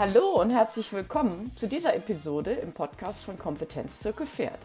Hallo 0.00 0.40
und 0.40 0.48
herzlich 0.48 0.94
willkommen 0.94 1.54
zu 1.56 1.68
dieser 1.68 1.94
Episode 1.94 2.52
im 2.52 2.72
Podcast 2.72 3.22
von 3.22 3.36
Kompetenzzirkel 3.36 4.26
Pferd. 4.26 4.58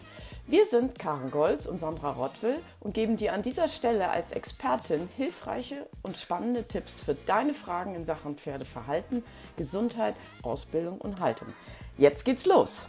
Wir 0.47 0.65
sind 0.65 0.97
Karen 0.97 1.29
Golz 1.29 1.65
und 1.65 1.77
Sandra 1.77 2.11
Rottwill 2.11 2.57
und 2.79 2.93
geben 2.93 3.17
dir 3.17 3.33
an 3.33 3.41
dieser 3.41 3.67
Stelle 3.67 4.09
als 4.09 4.31
Expertin 4.31 5.09
hilfreiche 5.17 5.89
und 6.03 6.15
spannende 6.15 6.65
Tipps 6.65 7.01
für 7.01 7.15
deine 7.15 7.53
Fragen 7.53 7.95
in 7.95 8.05
Sachen 8.05 8.37
Pferdeverhalten, 8.37 9.25
Gesundheit, 9.57 10.15
Ausbildung 10.41 11.01
und 11.01 11.19
Haltung. 11.19 11.49
Jetzt 11.97 12.23
geht's 12.23 12.45
los! 12.45 12.87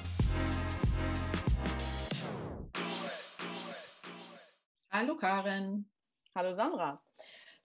Hallo 4.92 5.16
Karen. 5.16 5.90
Hallo 6.32 6.54
Sandra. 6.54 7.05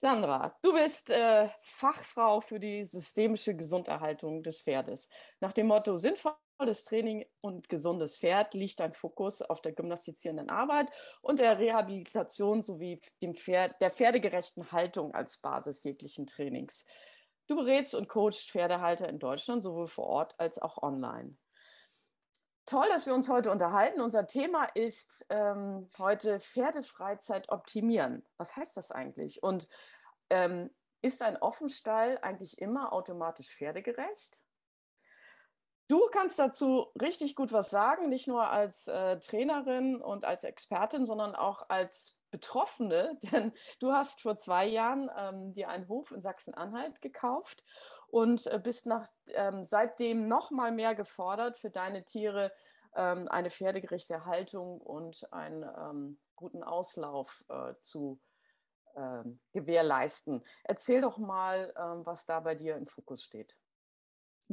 Sandra, 0.03 0.57
du 0.63 0.73
bist 0.73 1.11
äh, 1.11 1.47
Fachfrau 1.59 2.41
für 2.41 2.59
die 2.59 2.83
systemische 2.83 3.55
Gesunderhaltung 3.55 4.41
des 4.41 4.63
Pferdes. 4.63 5.07
Nach 5.39 5.53
dem 5.53 5.67
Motto 5.67 5.95
sinnvolles 5.95 6.85
Training 6.85 7.23
und 7.39 7.69
gesundes 7.69 8.17
Pferd 8.17 8.55
liegt 8.55 8.79
dein 8.79 8.93
Fokus 8.93 9.43
auf 9.43 9.61
der 9.61 9.73
gymnastizierenden 9.73 10.49
Arbeit 10.49 10.89
und 11.21 11.39
der 11.39 11.59
Rehabilitation 11.59 12.63
sowie 12.63 12.99
dem 13.21 13.35
Pferd, 13.35 13.79
der 13.79 13.91
pferdegerechten 13.91 14.71
Haltung 14.71 15.13
als 15.13 15.37
Basis 15.37 15.83
jeglichen 15.83 16.25
Trainings. 16.25 16.87
Du 17.45 17.55
berätst 17.55 17.93
und 17.93 18.09
coachst 18.09 18.49
Pferdehalter 18.49 19.07
in 19.07 19.19
Deutschland 19.19 19.61
sowohl 19.61 19.87
vor 19.87 20.07
Ort 20.07 20.33
als 20.39 20.57
auch 20.57 20.81
online. 20.81 21.37
Toll, 22.65 22.87
dass 22.89 23.05
wir 23.05 23.13
uns 23.13 23.27
heute 23.27 23.51
unterhalten. 23.51 24.01
Unser 24.01 24.27
Thema 24.27 24.65
ist 24.75 25.25
ähm, 25.29 25.89
heute 25.97 26.39
Pferdefreizeit 26.39 27.49
optimieren. 27.49 28.23
Was 28.37 28.55
heißt 28.55 28.77
das 28.77 28.91
eigentlich? 28.91 29.41
Und 29.41 29.67
ähm, 30.29 30.69
ist 31.01 31.21
ein 31.21 31.37
Offenstall 31.37 32.19
eigentlich 32.21 32.59
immer 32.59 32.93
automatisch 32.93 33.49
pferdegerecht? 33.49 34.41
Du 35.87 35.99
kannst 36.09 36.39
dazu 36.39 36.87
richtig 37.01 37.35
gut 37.35 37.51
was 37.51 37.69
sagen, 37.69 38.07
nicht 38.07 38.27
nur 38.27 38.47
als 38.49 38.87
äh, 38.87 39.19
Trainerin 39.19 40.01
und 40.01 40.23
als 40.23 40.45
Expertin, 40.45 41.05
sondern 41.05 41.35
auch 41.35 41.65
als 41.67 42.17
Betroffene, 42.29 43.19
denn 43.31 43.51
du 43.79 43.91
hast 43.91 44.21
vor 44.21 44.37
zwei 44.37 44.65
Jahren 44.65 45.09
ähm, 45.17 45.53
dir 45.53 45.67
einen 45.67 45.89
Hof 45.89 46.11
in 46.11 46.21
Sachsen-Anhalt 46.21 47.01
gekauft 47.01 47.65
und 48.11 48.45
äh, 48.47 48.59
bist 48.61 48.85
nach, 48.85 49.07
ähm, 49.33 49.63
seitdem 49.63 50.27
noch 50.27 50.51
mal 50.51 50.71
mehr 50.71 50.95
gefordert, 50.95 51.59
für 51.59 51.69
deine 51.69 52.03
Tiere 52.03 52.51
ähm, 52.95 53.27
eine 53.29 53.49
pferdegerechte 53.49 54.25
Haltung 54.25 54.81
und 54.81 55.31
einen 55.31 55.63
ähm, 55.63 56.19
guten 56.35 56.63
Auslauf 56.63 57.43
äh, 57.49 57.73
zu 57.81 58.19
ähm, 58.95 59.39
gewährleisten. 59.53 60.43
Erzähl 60.63 61.01
doch 61.01 61.17
mal, 61.17 61.73
ähm, 61.77 62.05
was 62.05 62.25
da 62.25 62.41
bei 62.41 62.55
dir 62.55 62.75
im 62.75 62.87
Fokus 62.87 63.23
steht. 63.23 63.55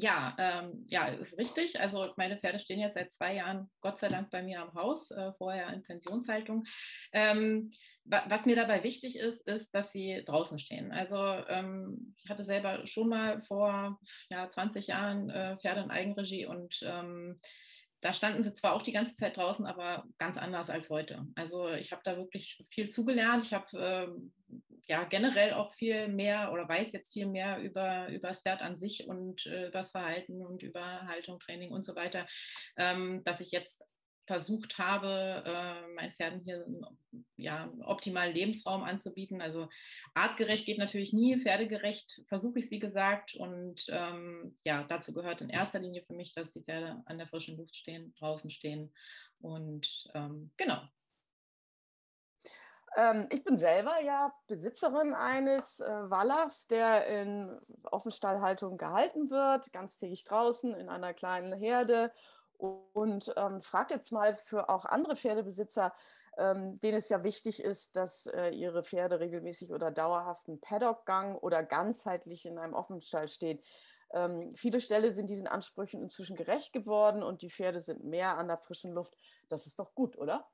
Ja, 0.01 0.37
ähm, 0.39 0.85
ja, 0.87 1.07
ist 1.07 1.37
richtig. 1.39 1.81
Also 1.81 2.13
meine 2.17 2.39
Pferde 2.39 2.61
stehen 2.61 2.79
jetzt 2.79 2.95
seit 2.95 3.13
zwei 3.13 3.35
Jahren, 3.35 3.69
Gott 3.81 3.99
sei 3.99 4.07
Dank, 4.09 4.31
bei 4.31 4.43
mir 4.43 4.63
am 4.63 4.73
Haus, 4.75 5.11
äh, 5.11 5.33
vorher 5.33 5.73
in 5.73 5.83
Pensionshaltung. 5.83 6.65
Ähm, 7.13 7.73
was 8.05 8.47
mir 8.47 8.55
dabei 8.55 8.85
wichtig 8.85 9.19
ist, 9.19 9.47
ist, 9.49 9.75
dass 9.75 9.91
sie 9.91 10.23
draußen 10.25 10.59
stehen. 10.59 10.93
Also 10.93 11.17
ähm, 11.17 12.15
ich 12.23 12.31
hatte 12.31 12.45
selber 12.45 12.87
schon 12.87 13.09
mal 13.09 13.41
vor 13.41 13.99
ja, 14.31 14.49
20 14.49 14.87
Jahren 14.87 15.31
äh, 15.31 15.57
Pferde 15.59 15.83
in 15.83 15.91
Eigenregie 15.91 16.47
und 16.47 16.79
ähm, 16.85 17.41
da 18.01 18.15
standen 18.15 18.43
sie 18.43 18.53
zwar 18.53 18.75
auch 18.75 18.83
die 18.83 18.93
ganze 18.93 19.17
Zeit 19.17 19.37
draußen, 19.37 19.67
aber 19.67 20.05
ganz 20.19 20.37
anders 20.37 20.71
als 20.71 20.89
heute. 20.89 21.27
Also 21.35 21.69
ich 21.69 21.93
habe 21.93 22.03
da 22.05 22.17
wirklich 22.17 22.63
viel 22.71 22.89
zugelernt. 22.89 23.45
Ich 23.45 23.53
habe 23.53 23.77
äh, 23.77 24.59
ja 24.87 25.05
generell 25.05 25.55
auch 25.55 25.73
viel 25.73 26.09
mehr 26.09 26.53
oder 26.53 26.69
weiß 26.69 26.93
jetzt 26.93 27.13
viel 27.13 27.27
mehr 27.27 27.61
über, 27.61 28.09
über 28.09 28.29
das 28.29 28.43
Pferd 28.43 28.63
an 28.63 28.77
sich 28.77 29.07
und 29.07 29.47
äh, 29.47 29.69
über 29.69 29.79
das 29.79 29.91
Verhalten 29.91 30.45
und 30.45 30.63
über 30.63 31.07
Haltung, 31.07 31.41
Training 31.41 31.71
und 31.73 31.85
so 31.85 31.97
weiter, 31.97 32.27
ähm, 32.77 33.23
dass 33.25 33.41
ich 33.41 33.51
jetzt 33.51 33.83
versucht 34.29 34.77
habe, 34.79 35.43
äh, 35.47 35.95
meinen 35.95 36.13
Pferden 36.13 36.41
hier 36.41 36.67
ja, 37.37 37.73
optimalen 37.87 38.35
Lebensraum 38.35 38.85
anzubieten. 38.85 39.41
Also 39.41 39.71
artgerecht 40.13 40.67
geht 40.67 40.77
natürlich 40.77 41.15
nie, 41.15 41.39
pferdegerecht 41.39 42.21
versuche 42.29 42.59
ich 42.59 42.67
es, 42.67 42.71
wie 42.71 42.79
gesagt. 42.79 43.35
Und 43.35 43.87
ähm, 43.89 44.55
ja, 44.65 44.85
dazu 44.85 45.15
gehört 45.15 45.41
in 45.41 45.49
erster 45.49 45.79
Linie 45.79 46.03
für 46.03 46.13
mich, 46.13 46.35
dass 46.35 46.53
die 46.53 46.63
Pferde 46.63 47.03
an 47.07 47.17
der 47.17 47.27
frischen 47.27 47.57
Luft 47.57 47.75
stehen, 47.75 48.15
draußen 48.19 48.51
stehen. 48.51 48.93
Und 49.41 50.11
ähm, 50.15 50.51
genau. 50.59 50.83
Ähm, 52.97 53.29
ich 53.31 53.43
bin 53.45 53.57
selber 53.57 53.99
ja 54.03 54.35
Besitzerin 54.47 55.15
eines 55.15 55.81
äh, 55.81 55.87
Wallachs, 55.87 56.67
der 56.67 57.07
in 57.07 57.59
Offenstallhaltung 57.85 58.77
gehalten 58.77 59.31
wird, 59.31 59.73
ganztägig 59.73 60.25
draußen 60.25 60.75
in 60.75 60.91
einer 60.91 61.15
kleinen 61.15 61.55
Herde 61.55 62.13
und 62.59 63.33
ähm, 63.37 63.63
fragt 63.63 63.91
jetzt 63.91 64.11
mal 64.13 64.35
für 64.35 64.69
auch 64.69 64.85
andere 64.85 65.17
Pferdebesitzer, 65.17 65.95
ähm, 66.37 66.79
denen 66.81 66.99
es 66.99 67.09
ja 67.09 67.23
wichtig 67.25 67.63
ist, 67.63 67.97
dass 67.97 68.27
äh, 68.27 68.51
ihre 68.51 68.83
Pferde 68.85 69.21
regelmäßig 69.21 69.73
oder 69.73 69.91
dauerhaft 69.91 70.49
einen 70.49 70.61
Paddockgang 70.61 71.37
oder 71.37 71.63
ganzheitlich 71.63 72.45
in 72.47 72.59
einem 72.59 72.75
Offenstall 72.75 73.29
stehen. 73.29 73.61
Ähm, 74.13 74.55
viele 74.57 74.81
Ställe 74.81 75.13
sind 75.13 75.29
diesen 75.29 75.47
Ansprüchen 75.47 76.03
inzwischen 76.03 76.37
gerecht 76.37 76.73
geworden 76.73 77.23
und 77.23 77.43
die 77.43 77.51
Pferde 77.51 77.81
sind 77.81 78.05
mehr 78.05 78.39
an 78.39 78.49
der 78.49 78.59
frischen 78.59 78.93
Luft. 78.93 79.17
Das 79.49 79.67
ist 79.67 79.79
doch 79.79 79.95
gut, 79.95 80.17
oder? 80.17 80.47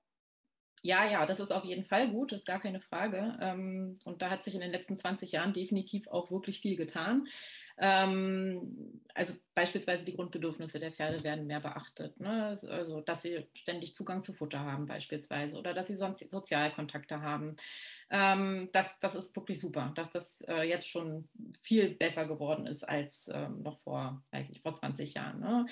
Ja, 0.86 1.10
ja, 1.10 1.24
das 1.24 1.40
ist 1.40 1.50
auf 1.50 1.64
jeden 1.64 1.82
Fall 1.82 2.10
gut, 2.10 2.32
ist 2.32 2.46
gar 2.46 2.60
keine 2.60 2.78
Frage. 2.78 3.38
Ähm, 3.40 3.98
und 4.04 4.20
da 4.20 4.28
hat 4.28 4.44
sich 4.44 4.54
in 4.54 4.60
den 4.60 4.70
letzten 4.70 4.98
20 4.98 5.32
Jahren 5.32 5.54
definitiv 5.54 6.08
auch 6.08 6.30
wirklich 6.30 6.60
viel 6.60 6.76
getan. 6.76 7.26
Ähm, 7.78 9.00
also 9.14 9.32
beispielsweise 9.54 10.04
die 10.04 10.14
Grundbedürfnisse 10.14 10.78
der 10.78 10.92
Pferde 10.92 11.24
werden 11.24 11.46
mehr 11.46 11.60
beachtet. 11.60 12.20
Ne? 12.20 12.54
Also, 12.68 13.00
dass 13.00 13.22
sie 13.22 13.46
ständig 13.54 13.94
Zugang 13.94 14.20
zu 14.20 14.34
Futter 14.34 14.60
haben 14.60 14.84
beispielsweise 14.84 15.56
oder 15.56 15.72
dass 15.72 15.86
sie 15.86 15.96
sonst 15.96 16.30
Sozialkontakte 16.30 17.22
haben. 17.22 17.56
Ähm, 18.10 18.68
das, 18.72 19.00
das 19.00 19.14
ist 19.14 19.34
wirklich 19.34 19.60
super, 19.60 19.90
dass 19.94 20.10
das 20.10 20.42
äh, 20.42 20.68
jetzt 20.68 20.90
schon 20.90 21.30
viel 21.62 21.94
besser 21.94 22.26
geworden 22.26 22.66
ist 22.66 22.86
als 22.86 23.30
noch 23.62 23.78
vor, 23.78 24.22
eigentlich 24.30 24.60
vor 24.60 24.74
20 24.74 25.14
Jahren. 25.14 25.40
Ne? 25.40 25.66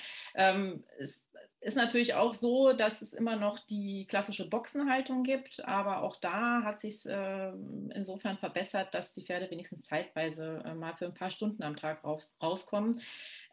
es 0.97 1.23
ist 1.63 1.77
natürlich 1.77 2.13
auch 2.13 2.33
so, 2.33 2.73
dass 2.73 3.01
es 3.01 3.13
immer 3.13 3.37
noch 3.37 3.57
die 3.57 4.05
klassische 4.05 4.49
Boxenhaltung 4.49 5.23
gibt, 5.23 5.63
aber 5.65 6.03
auch 6.03 6.17
da 6.17 6.61
hat 6.63 6.81
sich 6.81 6.95
es 6.95 7.05
äh, 7.05 7.51
insofern 7.93 8.37
verbessert, 8.37 8.93
dass 8.93 9.13
die 9.13 9.23
Pferde 9.23 9.49
wenigstens 9.49 9.85
zeitweise 9.85 10.61
äh, 10.65 10.75
mal 10.75 10.93
für 10.93 11.05
ein 11.05 11.13
paar 11.13 11.29
Stunden 11.29 11.63
am 11.63 11.77
Tag 11.77 12.03
raus, 12.03 12.35
rauskommen. 12.41 12.99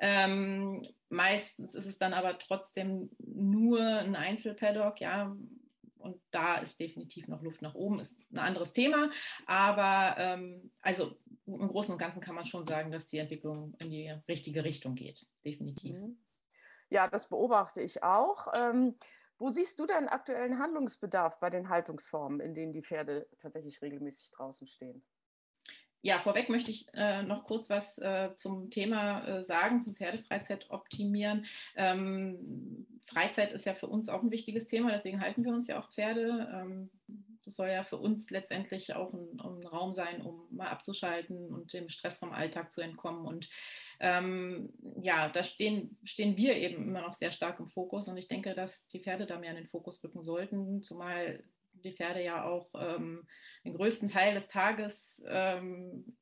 Ähm, 0.00 0.88
meistens 1.08 1.76
ist 1.76 1.86
es 1.86 1.98
dann 1.98 2.12
aber 2.12 2.36
trotzdem 2.38 3.10
nur 3.18 3.80
ein 3.80 4.16
Einzelpaddock, 4.16 5.00
ja. 5.00 5.36
Und 5.98 6.16
da 6.30 6.56
ist 6.56 6.80
definitiv 6.80 7.28
noch 7.28 7.42
Luft 7.42 7.62
nach 7.62 7.74
oben, 7.74 8.00
ist 8.00 8.16
ein 8.32 8.38
anderes 8.38 8.72
Thema. 8.72 9.10
Aber 9.46 10.16
ähm, 10.18 10.72
also 10.80 11.12
im 11.46 11.68
Großen 11.68 11.92
und 11.92 11.98
Ganzen 11.98 12.22
kann 12.22 12.34
man 12.34 12.46
schon 12.46 12.64
sagen, 12.64 12.90
dass 12.90 13.06
die 13.06 13.18
Entwicklung 13.18 13.74
in 13.78 13.90
die 13.90 14.08
richtige 14.26 14.64
Richtung 14.64 14.94
geht. 14.94 15.26
Definitiv. 15.44 15.94
Mhm. 15.94 16.16
Ja, 16.90 17.08
das 17.08 17.28
beobachte 17.28 17.80
ich 17.80 18.02
auch. 18.02 18.48
Ähm, 18.52 18.96
wo 19.38 19.48
siehst 19.48 19.78
du 19.78 19.86
denn 19.86 20.08
aktuellen 20.08 20.58
Handlungsbedarf 20.58 21.40
bei 21.40 21.48
den 21.48 21.70
Haltungsformen, 21.70 22.40
in 22.40 22.52
denen 22.52 22.72
die 22.72 22.82
Pferde 22.82 23.26
tatsächlich 23.38 23.80
regelmäßig 23.80 24.30
draußen 24.32 24.66
stehen? 24.66 25.02
Ja, 26.02 26.18
vorweg 26.18 26.48
möchte 26.48 26.70
ich 26.70 26.86
äh, 26.94 27.22
noch 27.22 27.44
kurz 27.44 27.68
was 27.68 27.98
äh, 27.98 28.34
zum 28.34 28.70
Thema 28.70 29.26
äh, 29.26 29.44
sagen, 29.44 29.80
zum 29.80 29.94
Pferdefreizeit 29.94 30.70
optimieren. 30.70 31.44
Ähm, 31.76 32.86
Freizeit 33.04 33.52
ist 33.52 33.66
ja 33.66 33.74
für 33.74 33.86
uns 33.86 34.08
auch 34.08 34.22
ein 34.22 34.30
wichtiges 34.30 34.66
Thema, 34.66 34.90
deswegen 34.90 35.20
halten 35.20 35.44
wir 35.44 35.52
uns 35.52 35.66
ja 35.66 35.78
auch 35.78 35.90
Pferde. 35.90 36.48
Ähm, 36.52 36.90
das 37.44 37.54
soll 37.54 37.68
ja 37.68 37.82
für 37.82 37.96
uns 37.96 38.30
letztendlich 38.30 38.94
auch 38.94 39.12
ein, 39.12 39.40
ein, 39.40 39.66
Raum 39.66 39.92
sein, 39.92 40.22
um 40.22 40.46
mal 40.50 40.68
abzuschalten 40.68 41.52
und 41.52 41.72
dem 41.72 41.88
Stress 41.88 42.18
vom 42.18 42.32
Alltag 42.32 42.72
zu 42.72 42.80
entkommen. 42.80 43.26
Und 43.26 43.48
ähm, 44.00 44.72
ja, 45.02 45.28
da 45.28 45.42
stehen, 45.42 45.98
stehen 46.02 46.36
wir 46.36 46.56
eben 46.56 46.82
immer 46.82 47.02
noch 47.02 47.12
sehr 47.12 47.30
stark 47.30 47.60
im 47.60 47.66
Fokus. 47.66 48.08
Und 48.08 48.16
ich 48.16 48.28
denke, 48.28 48.54
dass 48.54 48.86
die 48.88 49.00
Pferde 49.00 49.26
da 49.26 49.38
mehr 49.38 49.50
in 49.50 49.56
den 49.56 49.66
Fokus 49.66 50.02
rücken 50.04 50.22
sollten, 50.22 50.82
zumal 50.82 51.42
die 51.72 51.92
Pferde 51.92 52.22
ja 52.22 52.44
auch 52.44 52.70
ähm, 52.74 53.26
den 53.64 53.74
größten 53.74 54.08
Teil 54.08 54.34
des 54.34 54.48
Tages 54.48 55.24
ähm, 55.28 56.16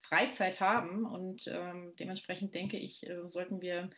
Freizeit 0.00 0.60
haben. 0.60 1.04
Und 1.04 1.46
ähm, 1.46 1.94
dementsprechend 1.98 2.54
denke 2.54 2.76
ich, 2.76 3.08
äh, 3.08 3.28
sollten 3.28 3.60
wir 3.60 3.88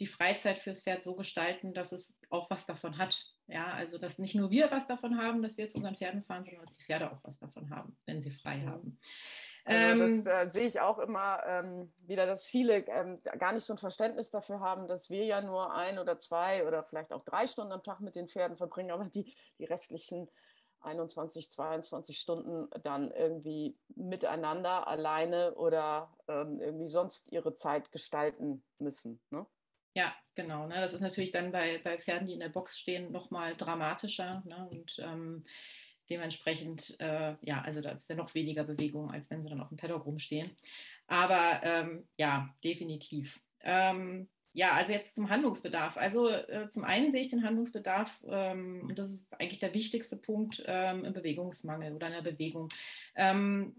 die 0.00 0.06
Freizeit 0.06 0.58
fürs 0.58 0.82
Pferd 0.82 1.02
so 1.02 1.14
gestalten, 1.14 1.72
dass 1.72 1.92
es 1.92 2.18
auch 2.30 2.50
was 2.50 2.66
davon 2.66 2.98
hat. 2.98 3.33
Ja, 3.46 3.72
also 3.74 3.98
dass 3.98 4.18
nicht 4.18 4.34
nur 4.34 4.50
wir 4.50 4.70
was 4.70 4.86
davon 4.86 5.18
haben, 5.18 5.42
dass 5.42 5.58
wir 5.58 5.68
zu 5.68 5.78
unseren 5.78 5.96
Pferden 5.96 6.22
fahren, 6.22 6.44
sondern 6.44 6.64
dass 6.64 6.76
die 6.76 6.84
Pferde 6.84 7.10
auch 7.10 7.18
was 7.22 7.38
davon 7.38 7.68
haben, 7.70 7.96
wenn 8.06 8.22
sie 8.22 8.30
frei 8.30 8.62
haben. 8.62 8.98
Also 9.66 10.02
das 10.02 10.26
ähm, 10.26 10.32
äh, 10.32 10.48
sehe 10.48 10.66
ich 10.66 10.80
auch 10.80 10.98
immer 10.98 11.42
ähm, 11.46 11.92
wieder, 12.06 12.26
dass 12.26 12.46
viele 12.46 12.86
ähm, 12.86 13.22
gar 13.38 13.52
nicht 13.52 13.64
so 13.64 13.72
ein 13.72 13.78
Verständnis 13.78 14.30
dafür 14.30 14.60
haben, 14.60 14.86
dass 14.86 15.08
wir 15.08 15.24
ja 15.24 15.40
nur 15.40 15.74
ein 15.74 15.98
oder 15.98 16.18
zwei 16.18 16.66
oder 16.66 16.84
vielleicht 16.84 17.12
auch 17.12 17.24
drei 17.24 17.46
Stunden 17.46 17.72
am 17.72 17.82
Tag 17.82 18.00
mit 18.00 18.14
den 18.14 18.28
Pferden 18.28 18.58
verbringen, 18.58 18.90
aber 18.90 19.06
die, 19.06 19.34
die 19.58 19.64
restlichen 19.64 20.28
21, 20.80 21.50
22 21.50 22.18
Stunden 22.18 22.68
dann 22.82 23.10
irgendwie 23.10 23.78
miteinander, 23.94 24.86
alleine 24.86 25.54
oder 25.54 26.14
ähm, 26.28 26.60
irgendwie 26.60 26.90
sonst 26.90 27.32
ihre 27.32 27.54
Zeit 27.54 27.90
gestalten 27.90 28.62
müssen. 28.78 29.20
Ne? 29.30 29.46
Ja, 29.94 30.14
genau. 30.34 30.66
Ne? 30.66 30.74
Das 30.76 30.92
ist 30.92 31.00
natürlich 31.00 31.30
dann 31.30 31.52
bei, 31.52 31.80
bei 31.82 31.98
Pferden, 31.98 32.26
die 32.26 32.34
in 32.34 32.40
der 32.40 32.48
Box 32.48 32.78
stehen, 32.78 33.12
nochmal 33.12 33.56
dramatischer. 33.56 34.42
Ne? 34.44 34.68
Und 34.70 34.96
ähm, 34.98 35.44
dementsprechend, 36.10 36.96
äh, 37.00 37.36
ja, 37.42 37.62
also 37.62 37.80
da 37.80 37.92
ist 37.92 38.08
ja 38.08 38.16
noch 38.16 38.34
weniger 38.34 38.64
Bewegung, 38.64 39.10
als 39.10 39.30
wenn 39.30 39.42
sie 39.42 39.48
dann 39.48 39.60
auf 39.60 39.68
dem 39.68 39.78
Paddock 39.78 40.04
rumstehen. 40.04 40.50
Aber 41.06 41.60
ähm, 41.62 42.08
ja, 42.16 42.52
definitiv. 42.62 43.40
Ähm, 43.60 44.28
ja, 44.52 44.72
also 44.72 44.92
jetzt 44.92 45.14
zum 45.14 45.30
Handlungsbedarf. 45.30 45.96
Also 45.96 46.28
äh, 46.28 46.68
zum 46.68 46.84
einen 46.84 47.10
sehe 47.10 47.22
ich 47.22 47.28
den 47.28 47.44
Handlungsbedarf, 47.44 48.22
ähm, 48.28 48.82
und 48.88 48.98
das 48.98 49.10
ist 49.10 49.26
eigentlich 49.32 49.58
der 49.58 49.74
wichtigste 49.74 50.16
Punkt 50.16 50.62
ähm, 50.66 51.04
im 51.04 51.12
Bewegungsmangel 51.12 51.92
oder 51.92 52.06
in 52.06 52.12
der 52.12 52.30
Bewegung. 52.30 52.68
Ähm, 53.16 53.74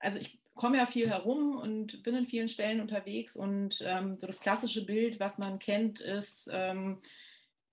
also 0.00 0.18
ich 0.18 0.40
komme 0.54 0.78
ja 0.78 0.86
viel 0.86 1.08
herum 1.08 1.56
und 1.56 2.02
bin 2.02 2.14
in 2.14 2.26
vielen 2.26 2.48
Stellen 2.48 2.80
unterwegs 2.80 3.36
und 3.36 3.82
ähm, 3.84 4.16
so 4.16 4.26
das 4.26 4.40
klassische 4.40 4.84
Bild, 4.84 5.20
was 5.20 5.38
man 5.38 5.58
kennt, 5.58 6.00
ist, 6.00 6.48
ähm, 6.52 7.00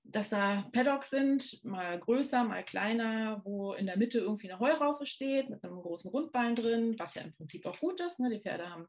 dass 0.03 0.29
da 0.29 0.67
Paddocks 0.71 1.11
sind, 1.11 1.63
mal 1.63 1.99
größer, 1.99 2.43
mal 2.43 2.63
kleiner, 2.63 3.41
wo 3.45 3.73
in 3.73 3.85
der 3.85 3.97
Mitte 3.97 4.17
irgendwie 4.17 4.51
eine 4.51 4.59
Heuraufe 4.59 5.05
steht 5.05 5.49
mit 5.49 5.63
einem 5.63 5.79
großen 5.79 6.09
Rundbein 6.09 6.55
drin, 6.55 6.95
was 6.97 7.13
ja 7.13 7.21
im 7.21 7.33
Prinzip 7.33 7.65
auch 7.65 7.79
gut 7.79 7.99
ist. 8.01 8.19
Ne? 8.19 8.29
Die 8.31 8.39
Pferde 8.39 8.67
haben 8.69 8.87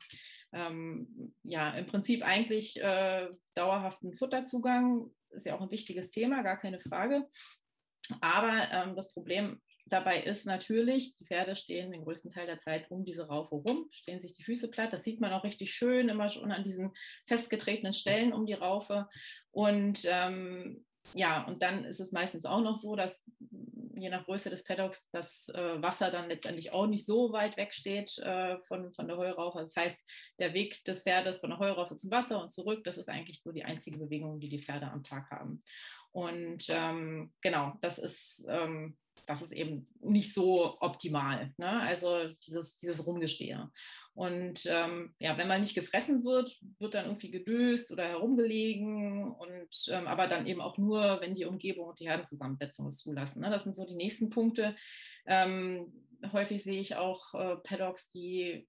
ähm, 0.52 1.34
ja 1.42 1.70
im 1.72 1.86
Prinzip 1.86 2.22
eigentlich 2.22 2.82
äh, 2.82 3.28
dauerhaften 3.54 4.14
Futterzugang, 4.14 5.10
ist 5.30 5.46
ja 5.46 5.54
auch 5.54 5.60
ein 5.60 5.70
wichtiges 5.70 6.10
Thema, 6.10 6.42
gar 6.42 6.56
keine 6.56 6.80
Frage. 6.80 7.28
Aber 8.20 8.68
ähm, 8.72 8.96
das 8.96 9.12
Problem 9.12 9.60
dabei 9.86 10.22
ist 10.22 10.46
natürlich, 10.46 11.16
die 11.16 11.24
Pferde 11.24 11.56
stehen 11.56 11.92
den 11.92 12.04
größten 12.04 12.30
Teil 12.30 12.46
der 12.46 12.58
Zeit 12.58 12.90
um 12.90 13.04
diese 13.04 13.26
Raufe 13.26 13.54
rum, 13.54 13.88
stehen 13.90 14.20
sich 14.20 14.32
die 14.32 14.44
Füße 14.44 14.68
platt. 14.68 14.92
Das 14.92 15.04
sieht 15.04 15.20
man 15.20 15.32
auch 15.32 15.44
richtig 15.44 15.74
schön, 15.74 16.08
immer 16.08 16.28
schon 16.28 16.52
an 16.52 16.64
diesen 16.64 16.92
festgetretenen 17.26 17.92
Stellen 17.92 18.32
um 18.32 18.46
die 18.46 18.54
Raufe. 18.54 19.08
Und 19.50 20.02
ähm, 20.06 20.84
ja, 21.14 21.44
und 21.44 21.62
dann 21.62 21.84
ist 21.84 22.00
es 22.00 22.12
meistens 22.12 22.44
auch 22.44 22.60
noch 22.60 22.76
so, 22.76 22.96
dass 22.96 23.24
je 23.94 24.08
nach 24.08 24.24
Größe 24.24 24.50
des 24.50 24.64
Paddocks 24.64 25.08
das 25.12 25.48
äh, 25.50 25.82
Wasser 25.82 26.10
dann 26.10 26.28
letztendlich 26.28 26.72
auch 26.72 26.86
nicht 26.86 27.06
so 27.06 27.32
weit 27.32 27.56
weg 27.56 27.72
steht 27.72 28.18
äh, 28.18 28.58
von, 28.62 28.92
von 28.92 29.06
der 29.06 29.16
Heuraufe. 29.16 29.60
Das 29.60 29.76
heißt, 29.76 29.98
der 30.38 30.54
Weg 30.54 30.82
des 30.84 31.02
Pferdes 31.02 31.38
von 31.38 31.50
der 31.50 31.58
Heuraufe 31.58 31.96
zum 31.96 32.10
Wasser 32.10 32.40
und 32.40 32.50
zurück, 32.50 32.82
das 32.84 32.98
ist 32.98 33.08
eigentlich 33.08 33.42
so 33.42 33.52
die 33.52 33.64
einzige 33.64 33.98
Bewegung, 33.98 34.40
die 34.40 34.48
die 34.48 34.62
Pferde 34.62 34.90
am 34.90 35.04
Tag 35.04 35.30
haben. 35.30 35.62
Und 36.10 36.66
ähm, 36.68 37.32
genau, 37.40 37.74
das 37.80 37.98
ist 37.98 38.44
ähm, 38.48 38.96
das 39.26 39.42
ist 39.42 39.52
eben 39.52 39.86
nicht 40.00 40.34
so 40.34 40.76
optimal. 40.80 41.52
Ne? 41.56 41.80
Also 41.80 42.28
dieses, 42.46 42.76
dieses 42.76 43.06
Rumgestehe. 43.06 43.70
Und 44.14 44.66
ähm, 44.66 45.14
ja, 45.18 45.38
wenn 45.38 45.48
man 45.48 45.60
nicht 45.60 45.74
gefressen 45.74 46.24
wird, 46.24 46.58
wird 46.78 46.94
dann 46.94 47.06
irgendwie 47.06 47.30
gedöst 47.30 47.90
oder 47.92 48.04
herumgelegen 48.04 49.32
und 49.32 49.86
ähm, 49.88 50.06
aber 50.06 50.26
dann 50.26 50.46
eben 50.46 50.60
auch 50.60 50.76
nur, 50.76 51.20
wenn 51.20 51.34
die 51.34 51.46
Umgebung 51.46 51.88
und 51.88 52.00
die 52.00 52.08
Herdenzusammensetzung 52.08 52.86
es 52.88 52.98
zulassen. 52.98 53.40
Ne? 53.40 53.50
Das 53.50 53.64
sind 53.64 53.74
so 53.74 53.86
die 53.86 53.94
nächsten 53.94 54.28
Punkte. 54.28 54.76
Ähm, 55.26 55.92
häufig 56.32 56.62
sehe 56.62 56.80
ich 56.80 56.96
auch 56.96 57.32
äh, 57.34 57.56
Paddocks, 57.56 58.08
die 58.08 58.68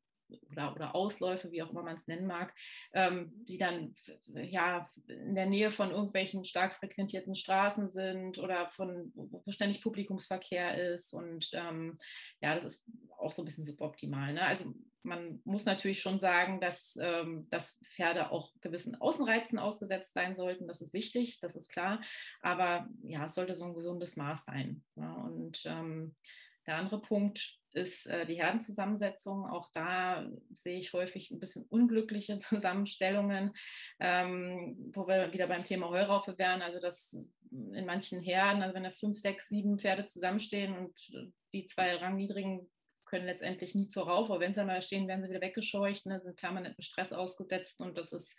oder, 0.52 0.74
oder 0.74 0.96
Ausläufe, 0.96 1.52
wie 1.52 1.64
auch 1.64 1.70
immer 1.70 1.84
man 1.84 1.98
es 1.98 2.08
nennen 2.08 2.28
mag, 2.28 2.54
ähm, 2.94 3.32
die 3.46 3.58
dann 3.58 3.94
ja 4.34 4.88
in 5.08 5.36
der 5.36 5.46
Nähe 5.46 5.72
von 5.72 5.92
irgendwelchen 5.92 6.44
stark 6.46 6.76
frequentierten 6.76 7.36
Straßen 7.36 7.90
sind 7.90 8.38
oder 8.40 8.70
von 8.70 9.12
wo 9.16 9.44
ständig 9.52 9.82
Publikumsverkehr 9.82 10.94
ist. 10.94 11.14
Und 11.14 11.50
ähm, 11.54 11.96
ja, 12.42 12.56
das 12.56 12.64
ist 12.66 12.86
auch 13.18 13.32
so 13.32 13.42
ein 13.42 13.46
bisschen 13.46 13.66
suboptimal. 13.66 14.34
Ne? 14.34 14.46
Also 14.46 14.74
man 15.04 15.42
muss 15.44 15.66
natürlich 15.66 16.02
schon 16.02 16.20
sagen, 16.20 16.62
dass, 16.62 16.98
ähm, 17.00 17.48
dass 17.50 17.78
Pferde 17.84 18.32
auch 18.32 18.52
gewissen 18.62 18.96
Außenreizen 18.96 19.60
ausgesetzt 19.60 20.14
sein 20.14 20.34
sollten. 20.34 20.68
Das 20.68 20.82
ist 20.82 20.94
wichtig, 20.94 21.40
das 21.42 21.56
ist 21.56 21.70
klar. 21.70 22.02
Aber 22.42 22.88
ja, 23.04 23.26
es 23.26 23.36
sollte 23.36 23.56
so 23.56 23.66
ein 23.66 23.74
gesundes 23.74 24.16
Maß 24.16 24.46
sein. 24.46 24.84
Ne? 24.96 25.14
Und 25.16 25.64
ähm, 25.66 26.16
der 26.66 26.78
andere 26.78 27.02
Punkt 27.02 27.60
ist 27.74 28.08
äh, 28.08 28.26
die 28.26 28.36
Herdenzusammensetzung. 28.36 29.46
Auch 29.46 29.70
da 29.72 30.28
sehe 30.52 30.78
ich 30.78 30.94
häufig 30.94 31.32
ein 31.32 31.40
bisschen 31.40 31.66
unglückliche 31.70 32.38
Zusammenstellungen, 32.40 33.52
ähm, 34.00 34.92
wo 34.94 35.08
wir 35.08 35.34
wieder 35.34 35.48
beim 35.48 35.64
Thema 35.64 35.90
Heuraufe 35.90 36.38
wären. 36.38 36.62
Also 36.62 36.80
dass 36.80 37.30
in 37.52 37.86
manchen 37.86 38.20
Herden, 38.20 38.62
also 38.62 38.74
wenn 38.74 38.84
da 38.84 38.92
fünf, 38.92 39.18
sechs, 39.18 39.48
sieben 39.48 39.78
Pferde 39.78 40.06
zusammenstehen 40.06 40.76
und 40.76 40.94
die 41.54 41.66
zwei 41.68 41.96
rangniedrigen 41.96 42.70
können 43.14 43.26
letztendlich 43.28 43.76
nie 43.76 43.88
zur 43.88 44.08
Raufe. 44.08 44.40
Wenn 44.40 44.56
sie 44.56 44.66
mal 44.66 44.82
stehen, 44.82 45.08
werden 45.08 45.24
sie 45.24 45.30
wieder 45.30 45.42
weggescheucht, 45.42 46.08
ne, 46.08 46.20
sind 46.20 46.36
permanent 46.36 46.76
mit 46.78 46.86
Stress 46.86 47.14
ausgesetzt 47.14 47.80
und 47.80 47.96
das 47.96 48.12
ist 48.12 48.36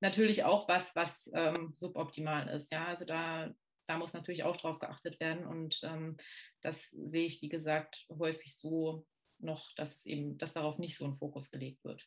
natürlich 0.00 0.44
auch 0.44 0.68
was, 0.68 0.94
was 0.94 1.30
ähm, 1.34 1.72
suboptimal 1.76 2.46
ist. 2.48 2.70
Ja, 2.70 2.88
also 2.88 3.06
da 3.06 3.54
da 3.88 3.96
muss 3.96 4.12
natürlich 4.12 4.44
auch 4.44 4.56
drauf 4.56 4.78
geachtet 4.78 5.18
werden. 5.18 5.46
Und 5.46 5.80
ähm, 5.82 6.16
das 6.60 6.90
sehe 6.90 7.26
ich, 7.26 7.42
wie 7.42 7.48
gesagt, 7.48 8.06
häufig 8.18 8.56
so 8.56 9.06
noch, 9.38 9.72
dass 9.74 9.94
es 9.94 10.06
eben, 10.06 10.36
dass 10.38 10.52
darauf 10.52 10.78
nicht 10.78 10.96
so 10.96 11.06
ein 11.06 11.14
Fokus 11.14 11.50
gelegt 11.50 11.84
wird. 11.84 12.06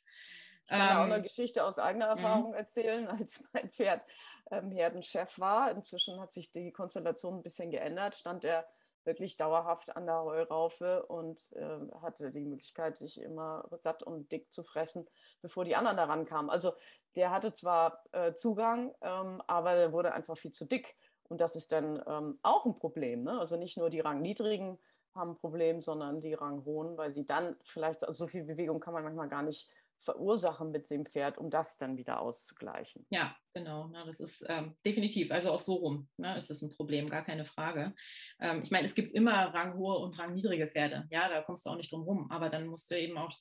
Ich 0.64 0.70
kann 0.70 0.80
ähm, 0.80 0.98
auch 0.98 1.16
eine 1.16 1.24
Geschichte 1.24 1.64
aus 1.64 1.80
eigener 1.80 2.16
mhm. 2.16 2.24
Erfahrung 2.24 2.54
erzählen, 2.54 3.08
als 3.08 3.44
mein 3.52 3.72
Pferd 3.72 4.04
ähm, 4.52 4.72
Herdenchef 4.72 5.40
war. 5.40 5.72
Inzwischen 5.72 6.20
hat 6.20 6.32
sich 6.32 6.52
die 6.52 6.72
Konstellation 6.72 7.38
ein 7.38 7.44
bisschen 7.44 7.72
geändert, 7.72 8.16
stand 8.16 8.46
er 8.46 8.68
wirklich 9.04 9.36
dauerhaft 9.38 9.96
an 9.96 10.06
der 10.06 10.22
Heuraufe 10.22 11.04
und 11.08 11.42
äh, 11.54 11.80
hatte 12.02 12.32
die 12.32 12.46
Möglichkeit, 12.46 13.00
sich 13.00 13.20
immer 13.20 13.68
satt 13.72 14.04
und 14.04 14.32
dick 14.32 14.54
zu 14.54 14.64
fressen, 14.64 15.08
bevor 15.42 15.66
die 15.66 15.76
anderen 15.76 15.98
daran 15.98 16.26
kamen. 16.26 16.52
Also 16.52 16.74
der 17.16 17.32
hatte 17.32 17.52
zwar 17.54 18.04
äh, 18.12 18.34
Zugang, 18.34 18.94
ähm, 19.02 19.42
aber 19.48 19.72
er 19.72 19.92
wurde 19.92 20.14
einfach 20.14 20.38
viel 20.38 20.52
zu 20.52 20.66
dick. 20.66 20.96
Und 21.32 21.40
das 21.40 21.56
ist 21.56 21.72
dann 21.72 22.04
ähm, 22.08 22.40
auch 22.42 22.66
ein 22.66 22.76
Problem. 22.76 23.24
Ne? 23.24 23.40
Also 23.40 23.56
nicht 23.56 23.78
nur 23.78 23.90
die 23.90 24.02
Rangniedrigen 24.02 24.78
haben 25.16 25.32
ein 25.32 25.38
Problem, 25.38 25.80
sondern 25.80 26.20
die 26.20 26.34
Ranghohen, 26.34 26.98
weil 26.98 27.14
sie 27.14 27.26
dann 27.26 27.56
vielleicht, 27.64 28.04
also 28.04 28.26
so 28.26 28.28
viel 28.28 28.44
Bewegung 28.44 28.82
kann 28.82 28.94
man 28.94 29.06
manchmal 29.06 29.30
gar 29.30 29.42
nicht 29.42 29.70
verursachen 30.02 30.72
mit 30.72 30.90
dem 30.90 31.06
Pferd, 31.06 31.38
um 31.38 31.50
das 31.50 31.78
dann 31.78 31.96
wieder 31.96 32.20
auszugleichen. 32.20 33.06
Ja, 33.12 33.34
genau. 33.54 33.88
Na, 33.94 34.04
das 34.04 34.20
ist 34.20 34.44
ähm, 34.50 34.76
definitiv, 34.86 35.32
also 35.32 35.52
auch 35.52 35.62
so 35.62 35.76
rum 35.76 36.10
ne, 36.18 36.36
ist 36.36 36.50
das 36.50 36.62
ein 36.62 36.76
Problem, 36.76 37.10
gar 37.10 37.24
keine 37.24 37.46
Frage. 37.46 37.94
Ähm, 38.42 38.62
ich 38.62 38.72
meine, 38.72 38.88
es 38.88 38.94
gibt 38.94 39.14
immer 39.14 39.54
ranghohe 39.54 40.00
und 40.00 40.20
rangniedrige 40.20 40.68
Pferde. 40.68 41.08
Ja, 41.12 41.30
da 41.30 41.42
kommst 41.44 41.66
du 41.66 41.70
auch 41.70 41.78
nicht 41.78 41.94
drum 41.94 42.02
rum. 42.02 42.30
Aber 42.30 42.50
dann 42.50 42.68
musst 42.68 42.92
du 42.92 43.00
eben 43.00 43.18
auch 43.18 43.32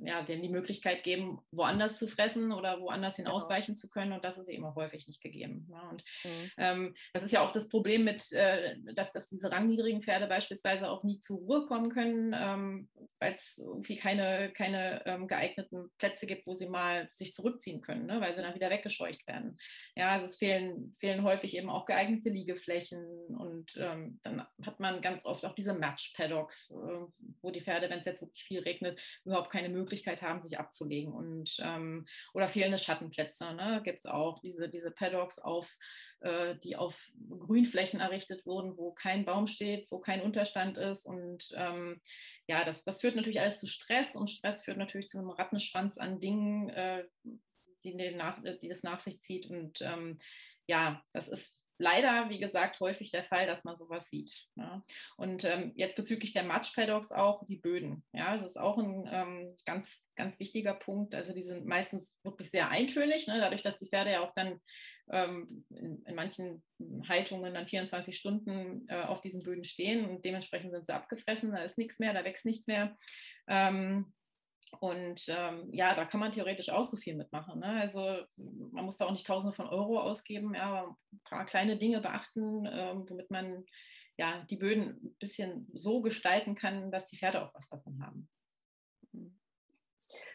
ja, 0.00 0.22
denen 0.22 0.42
die 0.42 0.48
Möglichkeit 0.48 1.04
geben, 1.04 1.40
woanders 1.52 1.98
zu 1.98 2.08
fressen 2.08 2.52
oder 2.52 2.80
woanders 2.80 3.16
hin 3.16 3.26
genau. 3.26 3.36
ausweichen 3.36 3.76
zu 3.76 3.88
können. 3.88 4.12
Und 4.12 4.24
das 4.24 4.38
ist 4.38 4.48
eben 4.48 4.64
auch 4.64 4.74
häufig 4.74 5.06
nicht 5.06 5.22
gegeben. 5.22 5.68
Ja, 5.70 5.82
ne? 5.82 5.90
und 5.90 6.04
mhm. 6.24 6.50
ähm, 6.56 6.94
das 7.12 7.22
ist 7.22 7.32
ja 7.32 7.40
auch 7.46 7.52
das 7.52 7.68
Problem 7.68 8.04
mit, 8.04 8.32
äh, 8.32 8.76
dass, 8.94 9.12
dass 9.12 9.28
diese 9.28 9.50
rangniedrigen 9.50 10.02
Pferde 10.02 10.26
beispielsweise 10.26 10.90
auch 10.90 11.04
nie 11.04 11.20
zur 11.20 11.38
Ruhe 11.38 11.66
kommen 11.66 11.90
können, 11.90 12.34
ähm, 12.36 12.88
weil 13.20 13.34
es 13.34 13.58
irgendwie 13.58 13.96
keine, 13.96 14.52
keine 14.52 15.02
ähm, 15.06 15.28
geeigneten 15.28 15.90
Plätze 15.98 16.26
gibt, 16.26 16.46
wo 16.46 16.54
sie 16.54 16.68
mal 16.68 17.08
sich 17.12 17.32
zurückziehen 17.32 17.80
können, 17.80 18.06
ne? 18.06 18.20
weil 18.20 18.34
sie 18.34 18.42
dann 18.42 18.54
wieder 18.54 18.70
weggescheucht 18.70 19.26
werden. 19.26 19.58
Ja, 19.94 20.12
also 20.12 20.24
es 20.24 20.36
fehlen, 20.36 20.94
fehlen 20.98 21.22
häufig 21.22 21.56
eben 21.56 21.70
auch 21.70 21.86
geeignete 21.86 22.30
Liegeflächen 22.30 23.04
und 23.36 23.76
ähm, 23.76 24.20
dann 24.22 24.46
hat 24.64 24.80
man 24.80 25.00
ganz 25.00 25.24
oft 25.24 25.44
auch 25.44 25.54
diese 25.54 25.74
Match-Paddocks, 25.74 26.70
äh, 26.70 26.74
wo 27.42 27.50
die 27.50 27.60
Pferde, 27.60 27.90
wenn 27.90 28.00
es 28.00 28.06
jetzt 28.06 28.22
wirklich 28.22 28.44
viel 28.44 28.60
regnet, 28.60 29.00
überhaupt 29.24 29.50
keine 29.50 29.68
keine 29.68 29.68
Möglichkeit 29.88 30.20
haben, 30.20 30.42
sich 30.42 30.58
abzulegen. 30.58 31.12
Und, 31.12 31.56
ähm, 31.62 32.06
oder 32.34 32.48
fehlende 32.48 32.78
Schattenplätze. 32.78 33.54
Ne? 33.54 33.80
Gibt 33.84 34.00
es 34.00 34.06
auch 34.06 34.38
diese, 34.40 34.68
diese 34.68 34.90
Paddocks, 34.90 35.38
auf, 35.38 35.76
äh, 36.20 36.56
die 36.56 36.76
auf 36.76 37.10
Grünflächen 37.28 38.00
errichtet 38.00 38.44
wurden, 38.44 38.76
wo 38.76 38.92
kein 38.92 39.24
Baum 39.24 39.46
steht, 39.46 39.90
wo 39.90 39.98
kein 39.98 40.20
Unterstand 40.20 40.76
ist. 40.76 41.06
Und 41.06 41.50
ähm, 41.56 42.00
ja, 42.46 42.64
das, 42.64 42.84
das 42.84 43.00
führt 43.00 43.16
natürlich 43.16 43.40
alles 43.40 43.58
zu 43.58 43.66
Stress 43.66 44.14
und 44.14 44.28
Stress 44.28 44.64
führt 44.64 44.76
natürlich 44.76 45.08
zu 45.08 45.18
einem 45.18 45.30
Rattenschwanz 45.30 45.96
an 45.96 46.20
Dingen, 46.20 46.68
äh, 46.68 47.04
die, 47.84 47.94
nach, 48.14 48.42
die 48.60 48.68
das 48.68 48.82
nach 48.82 49.00
sich 49.00 49.22
zieht. 49.22 49.46
Und 49.46 49.80
ähm, 49.80 50.18
ja, 50.66 51.02
das 51.12 51.28
ist 51.28 51.57
leider, 51.78 52.28
wie 52.28 52.38
gesagt, 52.38 52.80
häufig 52.80 53.10
der 53.10 53.22
Fall, 53.22 53.46
dass 53.46 53.64
man 53.64 53.76
sowas 53.76 54.08
sieht. 54.08 54.46
Ja. 54.56 54.84
Und 55.16 55.44
ähm, 55.44 55.72
jetzt 55.76 55.96
bezüglich 55.96 56.32
der 56.32 56.42
Match-Paddocks 56.42 57.12
auch 57.12 57.44
die 57.46 57.56
Böden. 57.56 58.04
Ja, 58.12 58.36
das 58.36 58.44
ist 58.44 58.56
auch 58.58 58.78
ein 58.78 59.08
ähm, 59.10 59.56
ganz, 59.64 60.06
ganz 60.16 60.38
wichtiger 60.40 60.74
Punkt. 60.74 61.14
Also 61.14 61.32
die 61.32 61.42
sind 61.42 61.66
meistens 61.66 62.16
wirklich 62.24 62.50
sehr 62.50 62.68
eintönig, 62.68 63.26
ne? 63.26 63.38
dadurch, 63.38 63.62
dass 63.62 63.78
die 63.78 63.88
Pferde 63.88 64.12
ja 64.12 64.20
auch 64.20 64.34
dann 64.34 64.60
ähm, 65.10 65.64
in, 65.70 66.02
in, 66.04 66.14
manchen 66.14 66.62
Haltungen 67.08 67.54
dann 67.54 67.68
24 67.68 68.16
Stunden 68.16 68.86
äh, 68.88 69.02
auf 69.02 69.20
diesen 69.20 69.42
Böden 69.42 69.64
stehen 69.64 70.08
und 70.08 70.24
dementsprechend 70.24 70.72
sind 70.72 70.84
sie 70.84 70.94
abgefressen, 70.94 71.52
da 71.52 71.62
ist 71.62 71.78
nichts 71.78 71.98
mehr, 71.98 72.12
da 72.12 72.24
wächst 72.24 72.44
nichts 72.44 72.66
mehr. 72.66 72.96
Ähm, 73.46 74.12
und 74.80 75.24
ähm, 75.28 75.68
ja, 75.72 75.94
da 75.94 76.04
kann 76.04 76.20
man 76.20 76.32
theoretisch 76.32 76.70
auch 76.70 76.84
so 76.84 76.96
viel 76.96 77.16
mitmachen. 77.16 77.60
Ne? 77.60 77.80
Also 77.80 78.00
man 78.36 78.84
muss 78.84 78.96
da 78.96 79.06
auch 79.06 79.12
nicht 79.12 79.26
Tausende 79.26 79.54
von 79.54 79.66
Euro 79.66 80.00
ausgeben, 80.00 80.54
ja, 80.54 80.62
aber 80.64 80.96
ein 81.12 81.20
paar 81.24 81.46
kleine 81.46 81.76
Dinge 81.78 82.00
beachten, 82.00 82.66
ähm, 82.70 83.04
womit 83.08 83.30
man 83.30 83.64
ja, 84.18 84.44
die 84.50 84.56
Böden 84.56 85.00
ein 85.02 85.16
bisschen 85.18 85.70
so 85.72 86.02
gestalten 86.02 86.54
kann, 86.54 86.90
dass 86.90 87.06
die 87.06 87.16
Pferde 87.16 87.42
auch 87.42 87.54
was 87.54 87.68
davon 87.68 88.02
haben. 88.02 88.28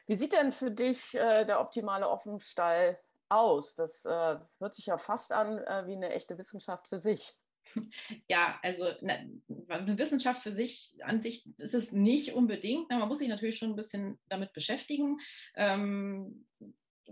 Wie 0.08 0.16
sieht 0.16 0.34
denn 0.34 0.52
für 0.52 0.72
dich 0.72 1.14
äh, 1.16 1.46
der 1.46 1.60
optimale 1.60 2.10
Offenstall 2.10 3.00
aus? 3.30 3.76
Das 3.76 4.06
äh, 4.06 4.38
hört 4.60 4.76
sich 4.76 4.86
ja 4.86 4.98
fast 4.98 5.32
an 5.32 5.58
äh, 5.60 5.86
wie 5.88 5.96
eine 5.96 6.12
echte 6.12 6.38
Wissenschaft 6.38 6.88
für 6.88 7.00
sich. 7.00 7.34
Ja, 8.30 8.60
also 8.62 8.86
eine, 8.86 9.42
eine 9.68 9.98
Wissenschaft 9.98 10.42
für 10.42 10.52
sich 10.52 10.94
an 11.02 11.22
sich 11.22 11.46
ist 11.58 11.74
es 11.74 11.92
nicht 11.92 12.34
unbedingt. 12.34 12.90
Man 12.90 13.08
muss 13.08 13.20
sich 13.20 13.28
natürlich 13.28 13.58
schon 13.58 13.72
ein 13.72 13.76
bisschen 13.76 14.20
damit 14.30 14.54
beschäftigen. 14.54 15.18
Ähm, 15.56 16.46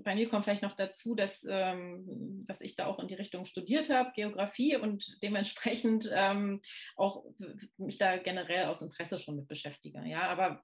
bei 0.04 0.16
mir 0.16 0.30
kommt 0.30 0.46
vielleicht 0.46 0.64
noch 0.64 0.76
dazu, 0.76 1.16
dass, 1.16 1.46
ähm, 1.48 2.44
dass 2.48 2.62
ich 2.62 2.76
da 2.76 2.86
auch 2.86 3.00
in 3.00 3.08
die 3.08 3.16
Richtung 3.16 3.46
studiert 3.46 3.90
habe, 3.90 4.12
Geografie 4.16 4.78
und 4.78 5.18
dementsprechend 5.22 6.10
ähm, 6.14 6.62
auch 6.96 7.26
mich 7.78 7.98
da 7.98 8.18
generell 8.18 8.66
aus 8.66 8.82
Interesse 8.82 9.20
schon 9.20 9.36
mit 9.36 9.48
beschäftige. 9.48 10.02
Ja, 10.06 10.30
aber 10.30 10.64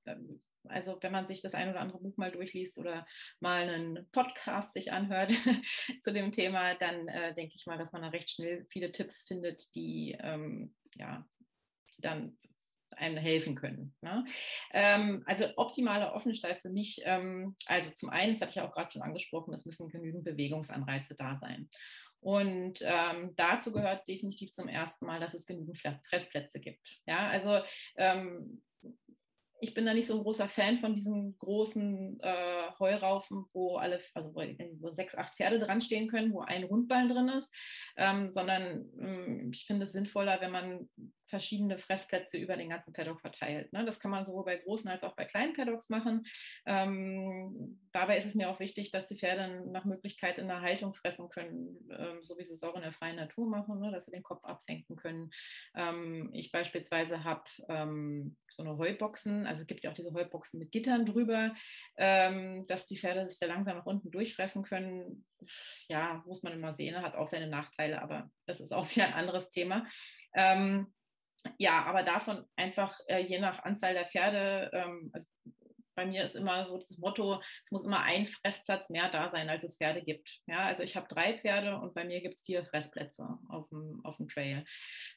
also 0.69 0.97
wenn 1.01 1.11
man 1.11 1.25
sich 1.25 1.41
das 1.41 1.53
ein 1.53 1.69
oder 1.69 1.79
andere 1.79 1.99
Buch 1.99 2.17
mal 2.17 2.31
durchliest 2.31 2.77
oder 2.77 3.05
mal 3.39 3.69
einen 3.69 4.09
Podcast 4.11 4.73
sich 4.73 4.91
anhört 4.91 5.33
zu 6.01 6.13
dem 6.13 6.31
Thema, 6.31 6.75
dann 6.75 7.07
äh, 7.07 7.33
denke 7.33 7.53
ich 7.55 7.65
mal, 7.65 7.77
dass 7.77 7.91
man 7.91 8.01
da 8.01 8.09
recht 8.09 8.29
schnell 8.29 8.65
viele 8.69 8.91
Tipps 8.91 9.23
findet, 9.23 9.73
die 9.75 10.17
ähm, 10.19 10.75
ja, 10.95 11.27
die 11.95 12.01
dann 12.01 12.37
einem 12.91 13.17
helfen 13.17 13.55
können. 13.55 13.95
Ne? 14.01 14.25
Ähm, 14.71 15.23
also 15.25 15.45
optimaler 15.55 16.13
Offenstall 16.13 16.55
für 16.55 16.69
mich, 16.69 17.01
ähm, 17.03 17.55
also 17.65 17.91
zum 17.91 18.09
einen, 18.09 18.33
das 18.33 18.41
hatte 18.41 18.51
ich 18.51 18.61
auch 18.61 18.73
gerade 18.73 18.91
schon 18.91 19.01
angesprochen, 19.01 19.53
es 19.53 19.65
müssen 19.65 19.89
genügend 19.89 20.23
Bewegungsanreize 20.23 21.15
da 21.15 21.37
sein. 21.37 21.69
Und 22.19 22.79
ähm, 22.81 23.33
dazu 23.35 23.71
gehört 23.71 24.07
definitiv 24.07 24.51
zum 24.51 24.67
ersten 24.67 25.05
Mal, 25.05 25.19
dass 25.19 25.35
es 25.35 25.45
genügend 25.45 25.77
Fressplätze 25.77 26.59
gibt. 26.59 26.99
Ja, 27.05 27.27
also 27.27 27.61
ähm, 27.95 28.63
ich 29.59 29.73
bin 29.73 29.85
da 29.85 29.93
nicht 29.93 30.07
so 30.07 30.15
ein 30.15 30.23
großer 30.23 30.47
Fan 30.47 30.77
von 30.77 30.93
diesen 30.93 31.37
großen 31.37 32.19
äh, 32.21 32.71
Heuraufen, 32.79 33.45
wo 33.53 33.77
alle, 33.77 33.99
also 34.13 34.33
wo, 34.33 34.41
wo, 34.79 34.91
sechs, 34.93 35.15
acht 35.15 35.35
Pferde 35.35 35.59
dran 35.59 35.81
stehen 35.81 36.07
können, 36.07 36.33
wo 36.33 36.41
ein 36.41 36.63
Rundballen 36.63 37.07
drin 37.07 37.29
ist, 37.29 37.53
ähm, 37.95 38.29
sondern 38.29 38.85
ähm, 38.99 39.51
ich 39.53 39.65
finde 39.65 39.85
es 39.85 39.91
sinnvoller, 39.91 40.39
wenn 40.41 40.51
man 40.51 40.89
verschiedene 41.27 41.77
Fressplätze 41.77 42.37
über 42.37 42.57
den 42.57 42.69
ganzen 42.69 42.93
Paddock 42.93 43.21
verteilt. 43.21 43.73
Ne? 43.73 43.85
Das 43.85 43.99
kann 43.99 44.11
man 44.11 44.25
sowohl 44.25 44.45
bei 44.45 44.57
großen 44.57 44.89
als 44.89 45.03
auch 45.03 45.15
bei 45.15 45.25
kleinen 45.25 45.53
Paddocks 45.53 45.89
machen. 45.89 46.25
Ähm, 46.65 47.79
dabei 47.91 48.17
ist 48.17 48.25
es 48.25 48.35
mir 48.35 48.49
auch 48.49 48.59
wichtig, 48.59 48.91
dass 48.91 49.07
die 49.07 49.17
Pferde 49.17 49.69
nach 49.71 49.85
Möglichkeit 49.85 50.37
in 50.37 50.47
der 50.47 50.61
Haltung 50.61 50.93
fressen 50.93 51.29
können, 51.29 51.77
ähm, 51.91 52.23
so 52.23 52.37
wie 52.37 52.43
sie 52.43 52.53
es 52.53 52.63
auch 52.63 52.75
in 52.75 52.81
der 52.81 52.93
freien 52.93 53.17
Natur 53.17 53.47
machen, 53.47 53.79
ne? 53.79 53.91
dass 53.91 54.05
sie 54.05 54.11
den 54.11 54.23
Kopf 54.23 54.43
absenken 54.43 54.95
können. 54.95 55.31
Ähm, 55.75 56.29
ich 56.33 56.51
beispielsweise 56.51 57.23
habe 57.23 57.43
ähm, 57.69 58.37
so 58.49 58.63
eine 58.63 58.77
Heuboxen, 58.77 59.45
also 59.45 59.61
es 59.61 59.67
gibt 59.67 59.83
ja 59.83 59.91
auch 59.91 59.95
diese 59.95 60.13
Heuboxen 60.13 60.59
mit 60.59 60.71
Gittern 60.71 61.05
drüber, 61.05 61.53
ähm, 61.97 62.65
dass 62.67 62.87
die 62.87 62.97
Pferde 62.97 63.27
sich 63.27 63.39
da 63.39 63.45
langsam 63.45 63.77
nach 63.77 63.85
unten 63.85 64.11
durchfressen 64.11 64.63
können. 64.63 65.25
Ja, 65.87 66.23
muss 66.25 66.43
man 66.43 66.53
immer 66.53 66.73
sehen, 66.73 67.01
hat 67.01 67.15
auch 67.15 67.27
seine 67.27 67.47
Nachteile, 67.47 68.01
aber 68.01 68.31
das 68.45 68.59
ist 68.59 68.71
auch 68.71 68.89
wieder 68.95 69.07
ein 69.07 69.13
anderes 69.13 69.49
Thema. 69.49 69.85
Ähm, 70.33 70.93
ja, 71.57 71.83
aber 71.85 72.03
davon 72.03 72.45
einfach 72.55 72.99
äh, 73.07 73.23
je 73.23 73.39
nach 73.39 73.63
Anzahl 73.63 73.93
der 73.93 74.05
Pferde, 74.05 74.69
ähm, 74.73 75.09
also 75.13 75.27
bei 75.97 76.05
mir 76.05 76.23
ist 76.23 76.35
immer 76.35 76.63
so 76.63 76.77
das 76.77 76.97
Motto, 76.99 77.41
es 77.63 77.71
muss 77.71 77.83
immer 77.83 78.01
ein 78.03 78.27
Fressplatz 78.27 78.89
mehr 78.89 79.09
da 79.09 79.29
sein, 79.29 79.49
als 79.49 79.63
es 79.63 79.77
Pferde 79.77 80.03
gibt. 80.03 80.41
Ja, 80.45 80.59
also 80.59 80.83
ich 80.83 80.95
habe 80.95 81.07
drei 81.09 81.37
Pferde 81.37 81.77
und 81.77 81.95
bei 81.95 82.05
mir 82.05 82.21
gibt 82.21 82.35
es 82.35 82.43
vier 82.43 82.63
Fressplätze 82.63 83.27
auf 83.49 83.67
dem, 83.69 83.99
auf 84.05 84.15
dem 84.17 84.27
Trail. 84.27 84.63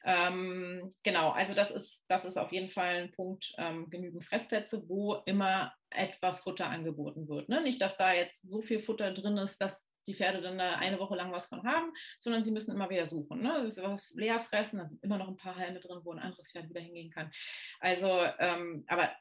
Ähm, 0.03 0.91
genau, 1.03 1.29
also 1.29 1.53
das 1.53 1.69
ist, 1.69 2.03
das 2.09 2.25
ist 2.25 2.37
auf 2.37 2.51
jeden 2.51 2.69
Fall 2.69 3.03
ein 3.03 3.11
Punkt, 3.11 3.53
ähm, 3.59 3.89
genügend 3.91 4.25
Fressplätze, 4.25 4.83
wo 4.89 5.15
immer 5.25 5.71
etwas 5.91 6.41
Futter 6.41 6.67
angeboten 6.67 7.27
wird. 7.27 7.49
Ne? 7.49 7.61
Nicht, 7.61 7.81
dass 7.81 7.97
da 7.97 8.13
jetzt 8.13 8.49
so 8.49 8.61
viel 8.61 8.79
Futter 8.79 9.11
drin 9.11 9.37
ist, 9.37 9.61
dass 9.61 9.85
die 10.07 10.15
Pferde 10.15 10.41
dann 10.41 10.57
da 10.57 10.77
eine 10.77 10.97
Woche 10.97 11.15
lang 11.15 11.31
was 11.31 11.47
von 11.47 11.63
haben, 11.63 11.91
sondern 12.19 12.43
sie 12.43 12.51
müssen 12.51 12.73
immer 12.73 12.89
wieder 12.89 13.05
suchen. 13.05 13.41
Ne? 13.41 13.61
Das 13.63 13.77
ist 13.77 13.83
was 13.83 14.11
leer 14.15 14.39
fressen, 14.39 14.79
da 14.79 14.87
sind 14.87 15.03
immer 15.03 15.17
noch 15.17 15.27
ein 15.27 15.37
paar 15.37 15.57
Halme 15.57 15.79
drin, 15.79 15.99
wo 16.03 16.11
ein 16.11 16.19
anderes 16.19 16.51
Pferd 16.51 16.69
wieder 16.69 16.81
hingehen 16.81 17.11
kann. 17.11 17.29
Also, 17.79 18.09
ähm, 18.39 18.83
aber 18.87 19.11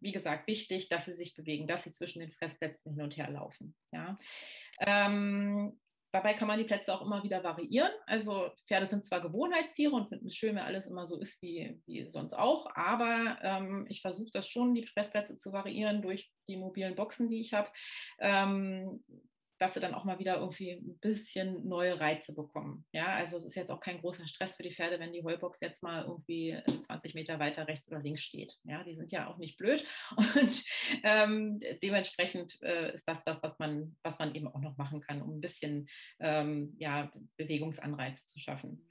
wie 0.00 0.12
gesagt, 0.12 0.46
wichtig, 0.46 0.88
dass 0.88 1.06
sie 1.06 1.14
sich 1.14 1.34
bewegen, 1.34 1.66
dass 1.66 1.84
sie 1.84 1.92
zwischen 1.92 2.20
den 2.20 2.30
Fressplätzen 2.30 2.92
hin 2.92 3.02
und 3.02 3.16
her 3.16 3.30
laufen. 3.30 3.74
Ja. 3.92 4.16
Ähm, 4.80 5.78
dabei 6.12 6.34
kann 6.34 6.48
man 6.48 6.58
die 6.58 6.64
Plätze 6.64 6.94
auch 6.94 7.02
immer 7.02 7.22
wieder 7.22 7.42
variieren. 7.44 7.90
Also 8.06 8.50
Pferde 8.66 8.86
sind 8.86 9.04
zwar 9.04 9.20
Gewohnheitstiere 9.20 9.92
und 9.92 10.08
finden 10.08 10.26
es 10.26 10.36
schön, 10.36 10.56
wenn 10.56 10.62
alles 10.62 10.86
immer 10.86 11.06
so 11.06 11.20
ist 11.20 11.40
wie, 11.42 11.80
wie 11.86 12.08
sonst 12.08 12.34
auch, 12.34 12.66
aber 12.74 13.38
ähm, 13.42 13.86
ich 13.88 14.00
versuche 14.00 14.30
das 14.32 14.48
schon, 14.48 14.74
die 14.74 14.86
Fressplätze 14.86 15.38
zu 15.38 15.52
variieren 15.52 16.02
durch 16.02 16.30
die 16.48 16.56
mobilen 16.56 16.94
Boxen, 16.94 17.28
die 17.28 17.40
ich 17.40 17.52
habe. 17.52 17.70
Ähm, 18.18 19.04
dass 19.58 19.74
sie 19.74 19.80
dann 19.80 19.94
auch 19.94 20.04
mal 20.04 20.18
wieder 20.18 20.36
irgendwie 20.36 20.72
ein 20.72 20.98
bisschen 21.00 21.66
neue 21.66 21.98
Reize 21.98 22.34
bekommen. 22.34 22.84
Ja, 22.92 23.06
also 23.14 23.38
es 23.38 23.44
ist 23.44 23.54
jetzt 23.54 23.70
auch 23.70 23.80
kein 23.80 24.00
großer 24.00 24.26
Stress 24.26 24.56
für 24.56 24.62
die 24.62 24.72
Pferde, 24.72 25.00
wenn 25.00 25.12
die 25.12 25.22
Heubox 25.22 25.60
jetzt 25.60 25.82
mal 25.82 26.04
irgendwie 26.04 26.58
20 26.80 27.14
Meter 27.14 27.38
weiter 27.38 27.66
rechts 27.66 27.88
oder 27.88 28.00
links 28.00 28.22
steht. 28.22 28.54
Ja, 28.64 28.84
die 28.84 28.94
sind 28.94 29.12
ja 29.12 29.28
auch 29.28 29.38
nicht 29.38 29.56
blöd 29.56 29.84
und 30.16 30.64
ähm, 31.02 31.60
dementsprechend 31.82 32.60
äh, 32.62 32.94
ist 32.94 33.08
das 33.08 33.26
was, 33.26 33.42
was 33.42 33.58
man, 33.58 33.96
was 34.02 34.18
man 34.18 34.34
eben 34.34 34.48
auch 34.48 34.60
noch 34.60 34.76
machen 34.76 35.00
kann, 35.00 35.22
um 35.22 35.38
ein 35.38 35.40
bisschen 35.40 35.88
ähm, 36.20 36.74
ja, 36.78 37.10
Bewegungsanreize 37.36 38.26
zu 38.26 38.38
schaffen. 38.38 38.86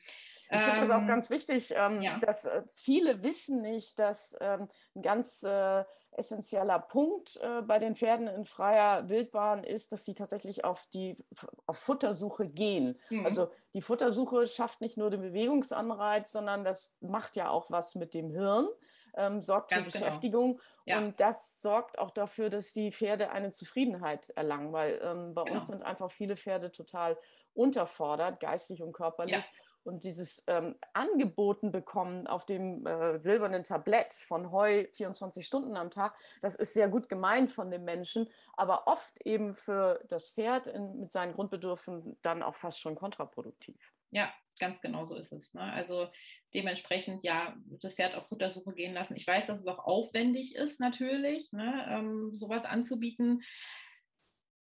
Ich 0.51 0.60
finde 0.60 0.81
das 0.81 0.91
auch 0.91 1.01
ähm, 1.01 1.07
ganz 1.07 1.29
wichtig, 1.29 1.74
ähm, 1.75 2.01
ja. 2.01 2.19
dass 2.19 2.45
äh, 2.45 2.62
viele 2.75 3.24
wissen 3.24 3.62
nicht, 3.62 3.98
dass 3.98 4.38
ähm, 4.39 4.67
ein 4.95 5.01
ganz 5.01 5.41
äh, 5.41 5.84
essentieller 6.17 6.79
Punkt 6.79 7.38
äh, 7.41 7.62
bei 7.62 7.79
den 7.79 7.95
Pferden 7.95 8.27
in 8.27 8.45
freier 8.45 9.10
Wildbahn 9.10 9.63
ist, 9.63 9.91
dass 9.91 10.05
sie 10.05 10.15
tatsächlich 10.15 10.63
auf 10.63 10.88
die 10.93 11.17
auf 11.65 11.77
Futtersuche 11.77 12.48
gehen. 12.48 13.00
Mhm. 13.10 13.25
Also 13.25 13.51
die 13.74 13.81
Futtersuche 13.81 14.48
schafft 14.48 14.81
nicht 14.81 14.98
nur 14.98 15.10
den 15.10 15.22
Bewegungsanreiz, 15.22 16.31
sondern 16.31 16.63
das 16.63 16.95
macht 17.01 17.36
ja 17.36 17.50
auch 17.50 17.69
was 17.69 17.95
mit 17.95 18.13
dem 18.13 18.31
Hirn, 18.31 18.67
ähm, 19.15 19.41
sorgt 19.41 19.72
Ganz 19.72 19.88
für 19.88 19.91
genau. 19.91 20.05
Beschäftigung 20.05 20.62
ja. 20.86 21.00
und 21.00 21.19
das 21.19 21.62
sorgt 21.62 22.00
auch 22.00 22.12
dafür, 22.12 22.50
dass 22.50 22.72
die 22.74 22.91
Pferde 22.91 23.31
eine 23.31 23.51
Zufriedenheit 23.51 24.29
erlangen, 24.29 24.72
weil 24.72 25.00
ähm, 25.03 25.34
bei 25.34 25.43
genau. 25.43 25.57
uns 25.57 25.67
sind 25.67 25.84
einfach 25.84 26.12
viele 26.12 26.38
Pferde 26.38 26.72
total 26.72 27.17
unterfordert, 27.53 28.39
geistig 28.39 28.81
und 28.81 28.93
körperlich. 28.93 29.36
Ja 29.36 29.43
und 29.85 30.03
dieses 30.03 30.43
ähm, 30.47 30.75
angeboten 30.93 31.71
bekommen 31.71 32.27
auf 32.27 32.45
dem 32.45 32.85
äh, 32.85 33.19
silbernen 33.19 33.63
Tablett 33.63 34.13
von 34.13 34.51
Heu 34.51 34.87
24 34.93 35.45
Stunden 35.45 35.77
am 35.77 35.91
Tag, 35.91 36.15
das 36.41 36.55
ist 36.55 36.73
sehr 36.73 36.87
gut 36.87 37.09
gemeint 37.09 37.51
von 37.51 37.71
dem 37.71 37.83
Menschen, 37.83 38.29
aber 38.53 38.87
oft 38.87 39.19
eben 39.25 39.55
für 39.55 40.03
das 40.09 40.31
Pferd 40.31 40.67
in, 40.67 40.99
mit 40.99 41.11
seinen 41.11 41.33
Grundbedürfen 41.33 42.17
dann 42.21 42.43
auch 42.43 42.55
fast 42.55 42.79
schon 42.79 42.95
kontraproduktiv. 42.95 43.93
Ja, 44.11 44.33
ganz 44.59 44.81
genau 44.81 45.05
so 45.05 45.15
ist 45.15 45.31
es. 45.31 45.53
Ne? 45.53 45.61
Also 45.61 46.07
dementsprechend 46.53 47.23
ja 47.23 47.55
das 47.81 47.95
Pferd 47.95 48.15
auf 48.15 48.27
Futtersuche 48.27 48.73
gehen 48.73 48.93
lassen. 48.93 49.15
Ich 49.15 49.27
weiß, 49.27 49.45
dass 49.45 49.59
es 49.59 49.67
auch 49.67 49.79
aufwendig 49.79 50.55
ist 50.55 50.79
natürlich, 50.79 51.51
ne? 51.51 51.85
ähm, 51.89 52.33
sowas 52.33 52.65
anzubieten. 52.65 53.41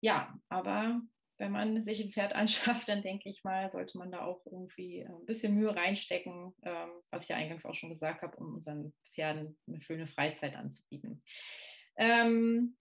Ja, 0.00 0.34
aber 0.48 1.00
wenn 1.42 1.50
man 1.50 1.82
sich 1.82 2.00
ein 2.00 2.11
Pferd 2.11 2.32
anschafft, 2.37 2.88
dann 2.88 3.02
denke 3.02 3.28
ich 3.28 3.42
mal, 3.42 3.68
sollte 3.68 3.99
man 3.99 4.12
da 4.12 4.25
auch 4.25 4.46
irgendwie 4.46 5.00
äh, 5.00 5.06
ein 5.06 5.26
bisschen 5.26 5.54
Mühe 5.54 5.75
reinstecken, 5.75 6.54
ähm, 6.62 6.90
was 7.11 7.25
ich 7.25 7.30
ja 7.30 7.37
eingangs 7.37 7.66
auch 7.66 7.75
schon 7.75 7.90
gesagt 7.90 8.22
habe, 8.22 8.37
um 8.37 8.54
unseren 8.54 8.94
Pferden 9.12 9.58
eine 9.66 9.80
schöne 9.80 10.06
Freizeit 10.06 10.56
anzubieten. 10.56 11.20
Ähm, 11.96 12.76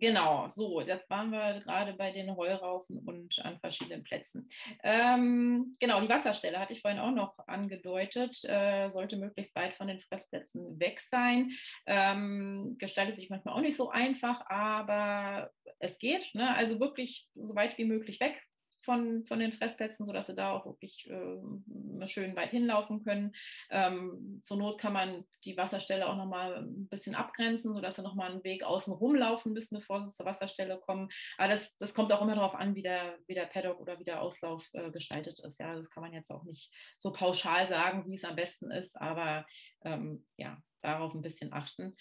Genau, 0.00 0.48
so, 0.48 0.80
jetzt 0.80 1.08
waren 1.10 1.30
wir 1.30 1.60
gerade 1.60 1.94
bei 1.94 2.10
den 2.10 2.34
Heuraufen 2.36 2.98
und 3.00 3.38
an 3.44 3.58
verschiedenen 3.60 4.02
Plätzen. 4.02 4.48
Ähm, 4.82 5.76
genau, 5.78 6.00
die 6.00 6.08
Wasserstelle 6.08 6.58
hatte 6.58 6.72
ich 6.72 6.80
vorhin 6.80 7.00
auch 7.00 7.10
noch 7.10 7.38
angedeutet, 7.46 8.42
äh, 8.44 8.88
sollte 8.90 9.16
möglichst 9.16 9.54
weit 9.54 9.74
von 9.74 9.88
den 9.88 10.00
Fressplätzen 10.00 10.78
weg 10.78 11.00
sein. 11.00 11.50
Ähm, 11.86 12.76
gestaltet 12.78 13.16
sich 13.16 13.30
manchmal 13.30 13.54
auch 13.54 13.60
nicht 13.60 13.76
so 13.76 13.90
einfach, 13.90 14.44
aber 14.48 15.50
es 15.78 15.98
geht. 15.98 16.34
Ne? 16.34 16.54
Also 16.54 16.80
wirklich 16.80 17.28
so 17.34 17.54
weit 17.54 17.76
wie 17.78 17.84
möglich 17.84 18.20
weg 18.20 18.42
von, 18.84 19.24
von 19.24 19.38
den 19.38 19.52
Fressplätzen, 19.52 20.06
sodass 20.06 20.26
sie 20.26 20.34
da 20.34 20.52
auch 20.52 20.66
wirklich 20.66 21.08
äh, 21.10 22.06
schön 22.06 22.36
weit 22.36 22.50
hinlaufen 22.50 23.02
können. 23.04 23.32
Ähm, 23.70 24.40
zur 24.42 24.58
Not 24.58 24.80
kann 24.80 24.92
man 24.92 25.24
die 25.44 25.56
Wasserstelle 25.56 26.08
auch 26.08 26.16
nochmal 26.16 26.56
ein 26.56 26.88
bisschen 26.88 27.14
abgrenzen, 27.14 27.72
sodass 27.72 27.96
sie 27.96 28.02
nochmal 28.02 28.30
einen 28.30 28.44
Weg 28.44 28.64
außen 28.64 28.92
rumlaufen 28.92 29.52
müssen, 29.52 29.76
bevor 29.76 30.02
sie 30.02 30.12
zur 30.12 30.26
Wasserstelle 30.26 30.78
kommen. 30.78 31.08
Aber 31.38 31.48
das, 31.48 31.76
das 31.78 31.94
kommt 31.94 32.12
auch 32.12 32.22
immer 32.22 32.34
darauf 32.34 32.54
an, 32.54 32.74
wie 32.74 32.82
der, 32.82 33.18
wie 33.26 33.34
der 33.34 33.46
Paddock 33.46 33.80
oder 33.80 33.98
wie 33.98 34.04
der 34.04 34.22
Auslauf 34.22 34.68
äh, 34.72 34.90
gestaltet 34.90 35.40
ist. 35.40 35.58
Ja, 35.58 35.74
das 35.74 35.90
kann 35.90 36.02
man 36.02 36.12
jetzt 36.12 36.30
auch 36.30 36.44
nicht 36.44 36.72
so 36.98 37.12
pauschal 37.12 37.68
sagen, 37.68 38.04
wie 38.06 38.14
es 38.14 38.24
am 38.24 38.36
besten 38.36 38.70
ist, 38.70 39.00
aber 39.00 39.44
ähm, 39.84 40.26
ja, 40.36 40.58
darauf 40.84 41.14
ein 41.14 41.22
bisschen 41.22 41.52
achten. 41.52 41.96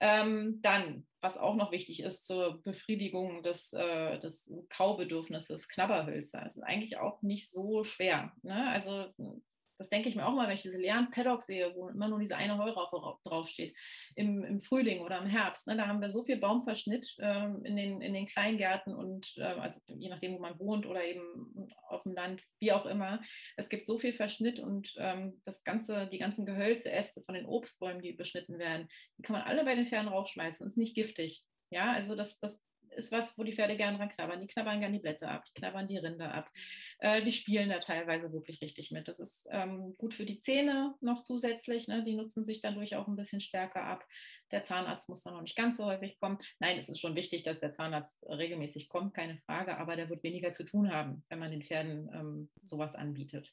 Ähm, 0.00 0.60
dann, 0.62 1.06
was 1.20 1.36
auch 1.36 1.56
noch 1.56 1.72
wichtig 1.72 2.02
ist 2.02 2.26
zur 2.26 2.62
Befriedigung 2.62 3.42
des, 3.42 3.72
äh, 3.72 4.18
des 4.18 4.52
Kaubedürfnisses, 4.68 5.68
Knabberhölzer. 5.68 6.42
Das 6.42 6.56
ist 6.56 6.62
eigentlich 6.62 6.98
auch 6.98 7.22
nicht 7.22 7.50
so 7.50 7.84
schwer. 7.84 8.32
Ne? 8.42 8.68
Also 8.68 9.12
das 9.78 9.88
denke 9.88 10.08
ich 10.08 10.16
mir 10.16 10.26
auch 10.26 10.34
mal, 10.34 10.46
wenn 10.46 10.54
ich 10.54 10.62
diese 10.62 10.78
leeren 10.78 11.10
Paddocks 11.10 11.46
sehe, 11.46 11.74
wo 11.74 11.88
immer 11.88 12.08
nur 12.08 12.18
diese 12.18 12.36
eine 12.36 12.58
Heuraufe 12.58 13.18
draufsteht, 13.24 13.74
im, 14.14 14.44
im 14.44 14.60
Frühling 14.60 15.00
oder 15.00 15.18
im 15.18 15.26
Herbst. 15.26 15.66
Ne, 15.66 15.76
da 15.76 15.86
haben 15.86 16.00
wir 16.00 16.10
so 16.10 16.24
viel 16.24 16.38
Baumverschnitt 16.38 17.14
ähm, 17.20 17.64
in, 17.64 17.76
den, 17.76 18.00
in 18.00 18.14
den 18.14 18.26
Kleingärten 18.26 18.94
und 18.94 19.34
äh, 19.36 19.42
also 19.42 19.80
je 19.86 20.08
nachdem, 20.08 20.34
wo 20.34 20.38
man 20.38 20.58
wohnt 20.58 20.86
oder 20.86 21.04
eben 21.04 21.68
auf 21.88 22.02
dem 22.02 22.14
Land, 22.14 22.42
wie 22.60 22.72
auch 22.72 22.86
immer. 22.86 23.20
Es 23.56 23.68
gibt 23.68 23.86
so 23.86 23.98
viel 23.98 24.12
Verschnitt 24.12 24.60
und 24.60 24.94
ähm, 24.98 25.40
das 25.44 25.62
ganze, 25.64 26.06
die 26.08 26.18
ganzen 26.18 26.46
Gehölze, 26.46 26.90
Äste 26.90 27.22
von 27.22 27.34
den 27.34 27.46
Obstbäumen, 27.46 28.02
die 28.02 28.12
beschnitten 28.12 28.58
werden, 28.58 28.88
die 29.18 29.22
kann 29.22 29.34
man 29.34 29.42
alle 29.42 29.64
bei 29.64 29.74
den 29.74 29.86
Pferden 29.86 30.08
rausschmeißen. 30.08 30.66
Ist 30.66 30.76
nicht 30.76 30.94
giftig. 30.94 31.44
Ja, 31.70 31.92
also 31.92 32.14
das, 32.14 32.38
das 32.38 32.62
ist 32.96 33.12
was, 33.12 33.36
wo 33.38 33.44
die 33.44 33.54
Pferde 33.54 33.76
gerne 33.76 33.98
dran 33.98 34.08
knabbern. 34.08 34.40
Die 34.40 34.46
knabbern 34.46 34.80
gerne 34.80 34.96
die 34.96 35.02
Blätter 35.02 35.30
ab, 35.30 35.44
die 35.46 35.54
knabbern 35.54 35.86
die 35.86 35.98
Rinder 35.98 36.34
ab. 36.34 36.50
Äh, 36.98 37.22
die 37.22 37.32
spielen 37.32 37.68
da 37.68 37.78
teilweise 37.78 38.32
wirklich 38.32 38.60
richtig 38.60 38.90
mit. 38.90 39.08
Das 39.08 39.20
ist 39.20 39.48
ähm, 39.50 39.94
gut 39.98 40.14
für 40.14 40.24
die 40.24 40.40
Zähne 40.40 40.94
noch 41.00 41.22
zusätzlich. 41.22 41.88
Ne? 41.88 42.02
Die 42.04 42.14
nutzen 42.14 42.44
sich 42.44 42.60
dadurch 42.60 42.96
auch 42.96 43.06
ein 43.06 43.16
bisschen 43.16 43.40
stärker 43.40 43.84
ab. 43.84 44.04
Der 44.50 44.62
Zahnarzt 44.62 45.08
muss 45.08 45.22
dann 45.22 45.34
noch 45.34 45.42
nicht 45.42 45.56
ganz 45.56 45.76
so 45.76 45.84
häufig 45.84 46.18
kommen. 46.20 46.38
Nein, 46.58 46.78
es 46.78 46.88
ist 46.88 47.00
schon 47.00 47.16
wichtig, 47.16 47.42
dass 47.42 47.60
der 47.60 47.72
Zahnarzt 47.72 48.24
regelmäßig 48.28 48.88
kommt, 48.88 49.14
keine 49.14 49.38
Frage, 49.38 49.76
aber 49.78 49.96
der 49.96 50.08
wird 50.08 50.22
weniger 50.22 50.52
zu 50.52 50.64
tun 50.64 50.92
haben, 50.92 51.24
wenn 51.28 51.38
man 51.38 51.50
den 51.50 51.62
Pferden 51.62 52.08
ähm, 52.12 52.48
sowas 52.62 52.94
anbietet. 52.94 53.52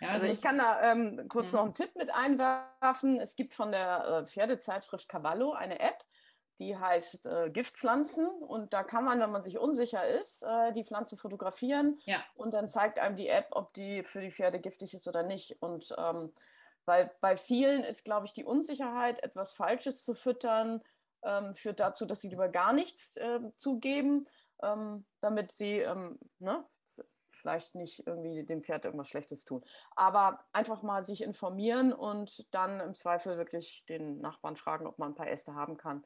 Ja, 0.00 0.08
also, 0.08 0.26
also 0.26 0.38
ich 0.38 0.42
kann 0.42 0.58
da 0.58 0.92
ähm, 0.92 1.28
kurz 1.28 1.52
mhm. 1.52 1.58
noch 1.58 1.64
einen 1.66 1.74
Tipp 1.74 1.94
mit 1.96 2.10
einwerfen. 2.12 3.20
Es 3.20 3.36
gibt 3.36 3.54
von 3.54 3.70
der 3.70 4.24
äh, 4.24 4.26
Pferdezeitschrift 4.26 5.08
Cavallo 5.08 5.52
eine 5.52 5.80
App, 5.80 6.04
die 6.58 6.76
heißt 6.76 7.26
äh, 7.26 7.50
Giftpflanzen 7.50 8.26
und 8.26 8.72
da 8.72 8.84
kann 8.84 9.04
man, 9.04 9.20
wenn 9.20 9.30
man 9.30 9.42
sich 9.42 9.58
unsicher 9.58 10.06
ist, 10.06 10.42
äh, 10.42 10.72
die 10.72 10.84
Pflanze 10.84 11.16
fotografieren 11.16 11.98
ja. 12.04 12.24
und 12.34 12.52
dann 12.52 12.68
zeigt 12.68 12.98
einem 12.98 13.16
die 13.16 13.28
App, 13.28 13.48
ob 13.50 13.74
die 13.74 14.04
für 14.04 14.20
die 14.20 14.30
Pferde 14.30 14.60
giftig 14.60 14.94
ist 14.94 15.08
oder 15.08 15.22
nicht. 15.22 15.60
Und 15.60 15.94
ähm, 15.98 16.32
weil 16.84 17.10
bei 17.20 17.36
vielen 17.36 17.82
ist, 17.82 18.04
glaube 18.04 18.26
ich, 18.26 18.34
die 18.34 18.44
Unsicherheit, 18.44 19.22
etwas 19.22 19.54
Falsches 19.54 20.04
zu 20.04 20.14
füttern, 20.14 20.82
ähm, 21.22 21.54
führt 21.54 21.80
dazu, 21.80 22.06
dass 22.06 22.20
sie 22.20 22.28
lieber 22.28 22.48
gar 22.48 22.72
nichts 22.72 23.16
äh, 23.16 23.40
zugeben, 23.56 24.28
ähm, 24.62 25.04
damit 25.20 25.50
sie 25.52 25.78
ähm, 25.78 26.18
ne, 26.38 26.64
vielleicht 27.30 27.74
nicht 27.74 28.06
irgendwie 28.06 28.44
dem 28.44 28.62
Pferd 28.62 28.84
irgendwas 28.84 29.08
Schlechtes 29.08 29.44
tun. 29.44 29.64
Aber 29.96 30.44
einfach 30.52 30.82
mal 30.82 31.02
sich 31.02 31.22
informieren 31.22 31.92
und 31.92 32.46
dann 32.54 32.80
im 32.80 32.94
Zweifel 32.94 33.38
wirklich 33.38 33.84
den 33.88 34.20
Nachbarn 34.20 34.56
fragen, 34.56 34.86
ob 34.86 34.98
man 34.98 35.12
ein 35.12 35.16
paar 35.16 35.28
Äste 35.28 35.54
haben 35.54 35.76
kann 35.76 36.04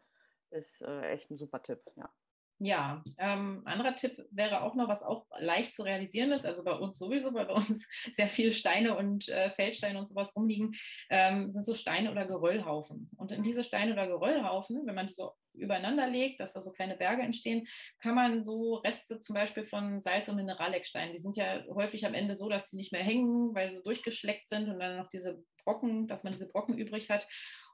ist 0.50 0.80
äh, 0.82 1.10
echt 1.10 1.30
ein 1.30 1.38
super 1.38 1.62
Tipp, 1.62 1.80
ja. 1.96 2.12
Ja, 2.60 3.04
ähm, 3.18 3.62
anderer 3.66 3.94
Tipp 3.94 4.26
wäre 4.32 4.62
auch 4.62 4.74
noch, 4.74 4.88
was 4.88 5.04
auch 5.04 5.26
leicht 5.38 5.74
zu 5.74 5.84
realisieren 5.84 6.32
ist, 6.32 6.44
also 6.44 6.64
bei 6.64 6.72
uns 6.72 6.98
sowieso, 6.98 7.32
weil 7.32 7.46
bei 7.46 7.54
uns 7.54 7.86
sehr 8.12 8.28
viel 8.28 8.50
Steine 8.50 8.96
und 8.96 9.28
äh, 9.28 9.50
Feldsteine 9.50 9.96
und 9.96 10.06
sowas 10.06 10.34
rumliegen, 10.34 10.72
ähm, 11.08 11.52
sind 11.52 11.64
so 11.64 11.74
Steine 11.74 12.10
oder 12.10 12.26
Geröllhaufen. 12.26 13.10
Und 13.16 13.30
in 13.30 13.44
diese 13.44 13.62
Steine 13.62 13.92
oder 13.92 14.08
Geröllhaufen, 14.08 14.84
wenn 14.86 14.96
man 14.96 15.06
die 15.06 15.14
so 15.14 15.34
übereinander 15.54 16.08
legt, 16.08 16.40
dass 16.40 16.52
da 16.52 16.60
so 16.60 16.72
kleine 16.72 16.96
Berge 16.96 17.22
entstehen, 17.22 17.66
kann 18.00 18.14
man 18.14 18.44
so 18.44 18.76
Reste 18.76 19.20
zum 19.20 19.34
Beispiel 19.34 19.64
von 19.64 20.00
Salz- 20.00 20.28
und 20.28 20.36
Mineralecksteinen, 20.36 21.12
die 21.12 21.18
sind 21.20 21.36
ja 21.36 21.64
häufig 21.68 22.06
am 22.06 22.14
Ende 22.14 22.36
so, 22.36 22.48
dass 22.48 22.70
sie 22.70 22.76
nicht 22.76 22.92
mehr 22.92 23.02
hängen, 23.02 23.54
weil 23.54 23.70
sie 23.70 23.82
durchgeschleckt 23.82 24.48
sind 24.48 24.68
und 24.68 24.78
dann 24.78 24.96
noch 24.96 25.08
diese 25.08 25.42
Brocken, 25.64 26.08
dass 26.08 26.24
man 26.24 26.32
diese 26.32 26.48
Brocken 26.48 26.78
übrig 26.78 27.10
hat. 27.10 27.26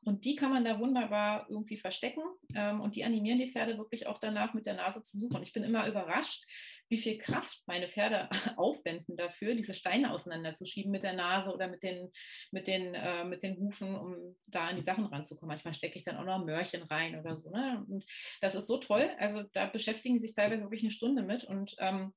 Und 0.02 0.24
die 0.24 0.34
kann 0.34 0.50
man 0.50 0.64
da 0.64 0.78
wunderbar 0.78 1.46
irgendwie 1.48 1.76
verstecken. 1.76 2.22
Ähm, 2.54 2.80
und 2.80 2.96
die 2.96 3.04
animieren 3.04 3.38
die 3.38 3.50
Pferde 3.50 3.78
wirklich 3.78 4.06
auch 4.06 4.18
danach 4.18 4.52
mit 4.52 4.66
der 4.66 4.74
Nase 4.74 5.02
zu 5.02 5.16
suchen. 5.16 5.42
Ich 5.42 5.52
bin 5.52 5.62
immer 5.62 5.86
überrascht, 5.86 6.44
wie 6.88 6.98
viel 6.98 7.18
Kraft 7.18 7.62
meine 7.66 7.88
Pferde 7.88 8.28
aufwenden 8.56 9.16
dafür, 9.16 9.54
diese 9.54 9.74
Steine 9.74 10.12
auseinanderzuschieben 10.12 10.90
mit 10.90 11.02
der 11.02 11.14
Nase 11.14 11.52
oder 11.52 11.68
mit 11.68 11.82
den, 11.82 12.10
mit 12.50 12.66
den, 12.66 12.94
äh, 12.94 13.24
mit 13.24 13.42
den 13.42 13.56
Hufen, 13.58 13.94
um 13.94 14.36
da 14.48 14.68
an 14.68 14.76
die 14.76 14.82
Sachen 14.82 15.06
ranzukommen. 15.06 15.52
Manchmal 15.54 15.74
stecke 15.74 15.98
ich 15.98 16.04
dann 16.04 16.16
auch 16.16 16.24
noch 16.24 16.44
Mörchen 16.44 16.82
rein 16.84 17.18
oder 17.18 17.36
so. 17.36 17.50
Ne? 17.50 17.84
Und 17.88 18.04
das 18.40 18.54
ist 18.54 18.66
so 18.66 18.78
toll. 18.78 19.10
Also 19.18 19.42
da 19.52 19.66
beschäftigen 19.66 20.18
sich 20.18 20.34
teilweise 20.34 20.62
wirklich 20.62 20.82
eine 20.82 20.90
Stunde 20.90 21.22
mit. 21.22 21.44
Und 21.44 21.74
ähm, 21.78 22.12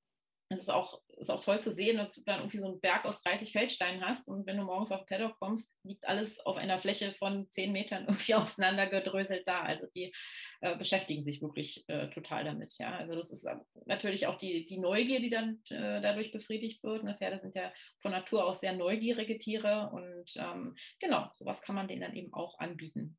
es 0.49 0.61
ist 0.61 0.69
auch, 0.69 1.01
ist 1.17 1.29
auch 1.29 1.43
toll 1.43 1.59
zu 1.59 1.73
sehen, 1.73 1.97
dass 1.97 2.15
du 2.15 2.21
dann 2.21 2.39
irgendwie 2.39 2.59
so 2.59 2.67
einen 2.67 2.79
Berg 2.79 3.05
aus 3.05 3.21
30 3.21 3.51
Feldsteinen 3.51 4.05
hast 4.05 4.27
und 4.29 4.45
wenn 4.45 4.57
du 4.57 4.63
morgens 4.63 4.91
auf 4.91 5.05
Paddock 5.05 5.37
kommst, 5.39 5.73
liegt 5.83 6.07
alles 6.07 6.39
auf 6.45 6.55
einer 6.55 6.79
Fläche 6.79 7.11
von 7.13 7.49
10 7.49 7.71
Metern 7.71 8.03
irgendwie 8.07 8.35
auseinandergedröselt 8.35 9.47
da. 9.47 9.61
Also 9.61 9.87
die 9.95 10.13
äh, 10.61 10.77
beschäftigen 10.77 11.23
sich 11.23 11.41
wirklich 11.41 11.83
äh, 11.87 12.09
total 12.09 12.45
damit. 12.45 12.75
Ja, 12.77 12.95
also 12.95 13.15
das 13.15 13.31
ist 13.31 13.43
äh, 13.43 13.55
natürlich 13.85 14.27
auch 14.27 14.37
die, 14.37 14.65
die 14.65 14.79
Neugier, 14.79 15.19
die 15.19 15.29
dann 15.29 15.61
äh, 15.69 16.01
dadurch 16.01 16.31
befriedigt 16.31 16.81
wird. 16.83 17.03
Ne? 17.03 17.15
Pferde 17.15 17.37
sind 17.37 17.55
ja 17.55 17.73
von 17.97 18.11
Natur 18.11 18.45
aus 18.45 18.61
sehr 18.61 18.73
neugierige 18.73 19.37
Tiere 19.37 19.89
und 19.91 20.33
ähm, 20.37 20.75
genau, 20.99 21.29
sowas 21.33 21.61
kann 21.61 21.75
man 21.75 21.87
denen 21.87 22.01
dann 22.01 22.15
eben 22.15 22.33
auch 22.33 22.57
anbieten. 22.59 23.17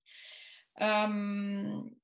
Ähm, 0.81 2.01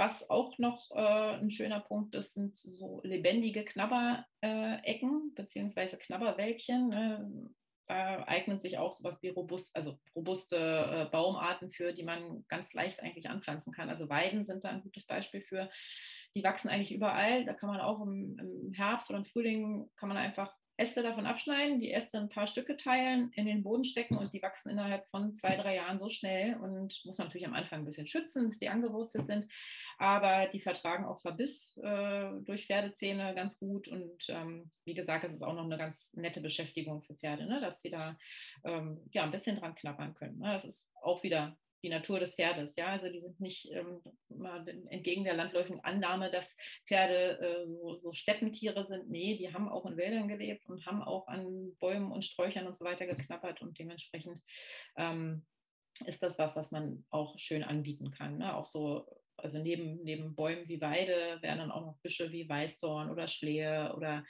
was 0.00 0.30
auch 0.30 0.56
noch 0.58 0.90
äh, 0.92 1.34
ein 1.36 1.50
schöner 1.50 1.80
Punkt 1.80 2.14
ist, 2.14 2.32
sind 2.32 2.56
so 2.56 3.02
lebendige 3.04 3.66
Knabberecken 3.66 5.34
bzw. 5.34 5.98
Knabberwäldchen. 5.98 6.88
Ne? 6.88 7.50
Da 7.86 8.24
eignen 8.26 8.58
sich 8.58 8.78
auch 8.78 8.92
sowas 8.92 9.18
wie 9.20 9.28
robust, 9.28 9.76
also 9.76 9.98
robuste 10.16 10.56
äh, 10.56 11.10
Baumarten 11.10 11.70
für, 11.70 11.92
die 11.92 12.04
man 12.04 12.46
ganz 12.48 12.72
leicht 12.72 13.02
eigentlich 13.02 13.28
anpflanzen 13.28 13.74
kann. 13.74 13.90
Also 13.90 14.08
Weiden 14.08 14.46
sind 14.46 14.64
da 14.64 14.70
ein 14.70 14.82
gutes 14.82 15.06
Beispiel 15.06 15.42
für. 15.42 15.68
Die 16.34 16.42
wachsen 16.42 16.70
eigentlich 16.70 16.94
überall. 16.94 17.44
Da 17.44 17.52
kann 17.52 17.68
man 17.68 17.80
auch 17.80 18.00
im, 18.00 18.38
im 18.38 18.72
Herbst 18.72 19.10
oder 19.10 19.18
im 19.18 19.26
Frühling 19.26 19.90
kann 19.96 20.08
man 20.08 20.16
einfach 20.16 20.54
Äste 20.80 21.02
davon 21.02 21.26
abschneiden, 21.26 21.78
die 21.78 21.92
Äste 21.92 22.18
ein 22.18 22.28
paar 22.28 22.46
Stücke 22.46 22.76
teilen, 22.76 23.30
in 23.34 23.46
den 23.46 23.62
Boden 23.62 23.84
stecken 23.84 24.16
und 24.16 24.32
die 24.32 24.42
wachsen 24.42 24.70
innerhalb 24.70 25.08
von 25.10 25.34
zwei, 25.34 25.56
drei 25.56 25.76
Jahren 25.76 25.98
so 25.98 26.08
schnell 26.08 26.56
und 26.56 27.00
muss 27.04 27.18
man 27.18 27.26
natürlich 27.26 27.46
am 27.46 27.54
Anfang 27.54 27.80
ein 27.80 27.84
bisschen 27.84 28.06
schützen, 28.06 28.48
bis 28.48 28.58
die 28.58 28.68
angewurzelt 28.68 29.26
sind. 29.26 29.46
Aber 29.98 30.46
die 30.46 30.60
vertragen 30.60 31.04
auch 31.04 31.20
Verbiss 31.20 31.76
äh, 31.82 32.30
durch 32.40 32.66
Pferdezähne 32.66 33.34
ganz 33.34 33.58
gut 33.58 33.88
und 33.88 34.28
ähm, 34.28 34.70
wie 34.84 34.94
gesagt, 34.94 35.24
es 35.24 35.32
ist 35.32 35.42
auch 35.42 35.54
noch 35.54 35.64
eine 35.64 35.78
ganz 35.78 36.12
nette 36.14 36.40
Beschäftigung 36.40 37.00
für 37.00 37.14
Pferde, 37.14 37.46
ne? 37.46 37.60
dass 37.60 37.80
sie 37.80 37.90
da 37.90 38.16
ähm, 38.64 39.00
ja, 39.12 39.24
ein 39.24 39.30
bisschen 39.30 39.56
dran 39.56 39.74
knabbern 39.74 40.14
können. 40.14 40.38
Ne? 40.38 40.52
Das 40.52 40.64
ist 40.64 40.88
auch 41.02 41.22
wieder 41.22 41.58
die 41.82 41.88
Natur 41.88 42.20
des 42.20 42.34
Pferdes. 42.34 42.76
Ja, 42.76 42.88
also 42.88 43.08
die 43.08 43.18
sind 43.18 43.40
nicht 43.40 43.70
ähm, 43.72 44.00
entgegen 44.88 45.24
der 45.24 45.34
landläufigen 45.34 45.82
Annahme, 45.84 46.30
dass 46.30 46.56
Pferde 46.86 47.38
äh, 47.40 47.66
so, 47.66 47.98
so, 48.00 48.12
Steppentiere 48.12 48.84
sind. 48.84 49.10
Nee, 49.10 49.36
die 49.36 49.52
haben 49.52 49.68
auch 49.68 49.86
in 49.86 49.96
Wäldern 49.96 50.28
gelebt 50.28 50.66
und 50.66 50.86
haben 50.86 51.02
auch 51.02 51.26
an 51.28 51.76
Bäumen 51.78 52.12
und 52.12 52.24
Sträuchern 52.24 52.66
und 52.66 52.76
so 52.76 52.84
weiter 52.84 53.06
geknappert 53.06 53.62
und 53.62 53.78
dementsprechend 53.78 54.40
ähm, 54.96 55.46
ist 56.06 56.22
das 56.22 56.38
was, 56.38 56.56
was 56.56 56.70
man 56.70 57.04
auch 57.10 57.38
schön 57.38 57.62
anbieten 57.62 58.10
kann. 58.10 58.38
Ne? 58.38 58.54
Auch 58.54 58.64
so, 58.64 59.06
also 59.36 59.58
neben, 59.58 60.02
neben 60.02 60.34
Bäumen 60.34 60.68
wie 60.68 60.80
Weide 60.80 61.38
wären 61.42 61.58
dann 61.58 61.70
auch 61.70 61.84
noch 61.84 61.98
Büsche 61.98 62.30
wie 62.32 62.48
Weißdorn 62.48 63.10
oder 63.10 63.26
Schlehe 63.26 63.94
oder 63.96 64.24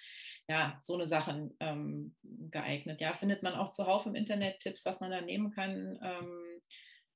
ja, 0.48 0.78
so 0.80 0.94
eine 0.94 1.06
Sachen 1.06 1.56
ähm, 1.60 2.16
geeignet. 2.22 3.00
Ja, 3.00 3.12
findet 3.12 3.42
man 3.42 3.54
auch 3.54 3.70
zuhauf 3.70 4.06
im 4.06 4.14
Internet 4.14 4.60
Tipps, 4.60 4.84
was 4.84 5.00
man 5.00 5.10
da 5.10 5.20
nehmen 5.20 5.50
kann 5.52 5.98
ähm, 6.02 6.49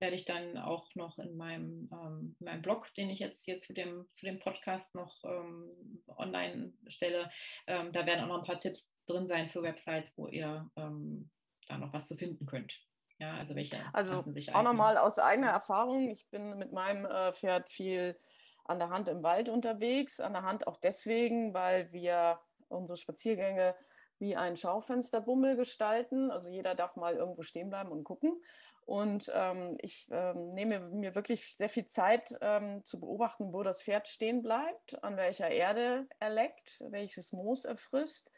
werde 0.05 0.17
ich 0.17 0.27
dann 0.27 0.59
auch 0.59 0.95
noch 0.95 1.19
in 1.19 1.35
meinem, 1.35 1.89
ähm, 1.91 2.37
in 2.39 2.45
meinem 2.45 2.61
Blog, 2.61 2.93
den 2.93 3.09
ich 3.09 3.21
jetzt 3.21 3.43
hier 3.43 3.59
zu 3.59 3.73
dem, 3.73 4.07
zu 4.13 4.27
dem 4.27 4.39
Podcast 4.39 4.95
noch 4.95 5.25
ähm, 5.25 6.03
online 6.19 6.75
stelle, 6.89 7.31
ähm, 7.67 7.91
da 7.95 8.05
werden 8.05 8.23
auch 8.23 8.29
noch 8.29 8.39
ein 8.41 8.45
paar 8.45 8.61
Tipps 8.61 8.95
drin 9.07 9.27
sein 9.27 9.49
für 9.49 9.63
Websites, 9.63 10.13
wo 10.19 10.29
ihr 10.29 10.71
ähm, 10.77 11.31
da 11.69 11.79
noch 11.79 11.95
was 11.95 12.07
zu 12.07 12.17
finden 12.17 12.45
könnt. 12.45 12.79
Ja, 13.19 13.39
also 13.39 13.55
welche 13.55 13.79
also 13.95 14.21
sich 14.31 14.55
auch 14.55 14.63
nochmal 14.63 14.99
aus 14.99 15.19
eigener 15.19 15.49
Erfahrung. 15.49 16.11
Ich 16.11 16.29
bin 16.29 16.59
mit 16.59 16.73
meinem 16.73 17.07
äh, 17.07 17.33
Pferd 17.33 17.71
viel 17.71 18.21
an 18.67 18.79
der 18.79 18.91
Hand 18.91 19.09
im 19.09 19.23
Wald 19.23 19.49
unterwegs, 19.49 20.21
an 20.21 20.35
der 20.35 20.43
Hand 20.43 20.67
auch 20.67 20.77
deswegen, 20.77 21.55
weil 21.55 21.91
wir 21.93 22.41
unsere 22.69 22.99
Spaziergänge 22.99 23.75
wie 24.19 24.37
ein 24.37 24.57
Schaufensterbummel 24.57 25.57
gestalten. 25.57 26.31
Also 26.31 26.51
jeder 26.51 26.75
darf 26.75 26.97
mal 26.97 27.15
irgendwo 27.15 27.43
stehen 27.43 27.71
bleiben 27.71 27.91
und 27.91 28.05
gucken. 28.05 28.41
Und 28.87 29.31
ähm, 29.35 29.79
ich 29.81 30.07
ähm, 30.11 30.53
nehme 30.53 30.79
mir 30.79 31.15
wirklich 31.15 31.57
sehr 31.57 31.71
viel 31.71 31.87
Zeit 31.87 32.35
ähm, 32.43 32.85
zu 32.85 33.01
beobachten, 33.01 33.53
wo 33.53 33.63
das 33.63 33.83
Pferd 33.83 34.09
stehen 34.09 34.43
bleibt, 34.43 35.03
an 35.03 35.17
welcher 35.17 35.49
Erde 35.49 36.07
er 36.19 36.31
leckt, 36.31 36.83
welches 36.91 37.33
Moos 37.33 37.65
er 37.65 37.77
frisst, 37.77 38.31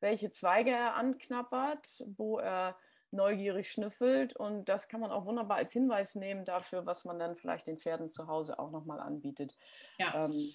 welche 0.00 0.30
Zweige 0.30 0.72
er 0.72 0.96
anknappert, 0.96 2.02
wo 2.16 2.38
er 2.38 2.76
neugierig 3.12 3.70
schnüffelt. 3.70 4.34
Und 4.34 4.68
das 4.68 4.88
kann 4.88 5.00
man 5.00 5.12
auch 5.12 5.24
wunderbar 5.24 5.58
als 5.58 5.72
Hinweis 5.72 6.16
nehmen 6.16 6.44
dafür, 6.44 6.84
was 6.84 7.04
man 7.04 7.20
dann 7.20 7.36
vielleicht 7.36 7.68
den 7.68 7.78
Pferden 7.78 8.10
zu 8.10 8.26
Hause 8.26 8.58
auch 8.58 8.72
nochmal 8.72 8.98
anbietet. 8.98 9.56
Ja. 9.98 10.24
Ähm, 10.24 10.52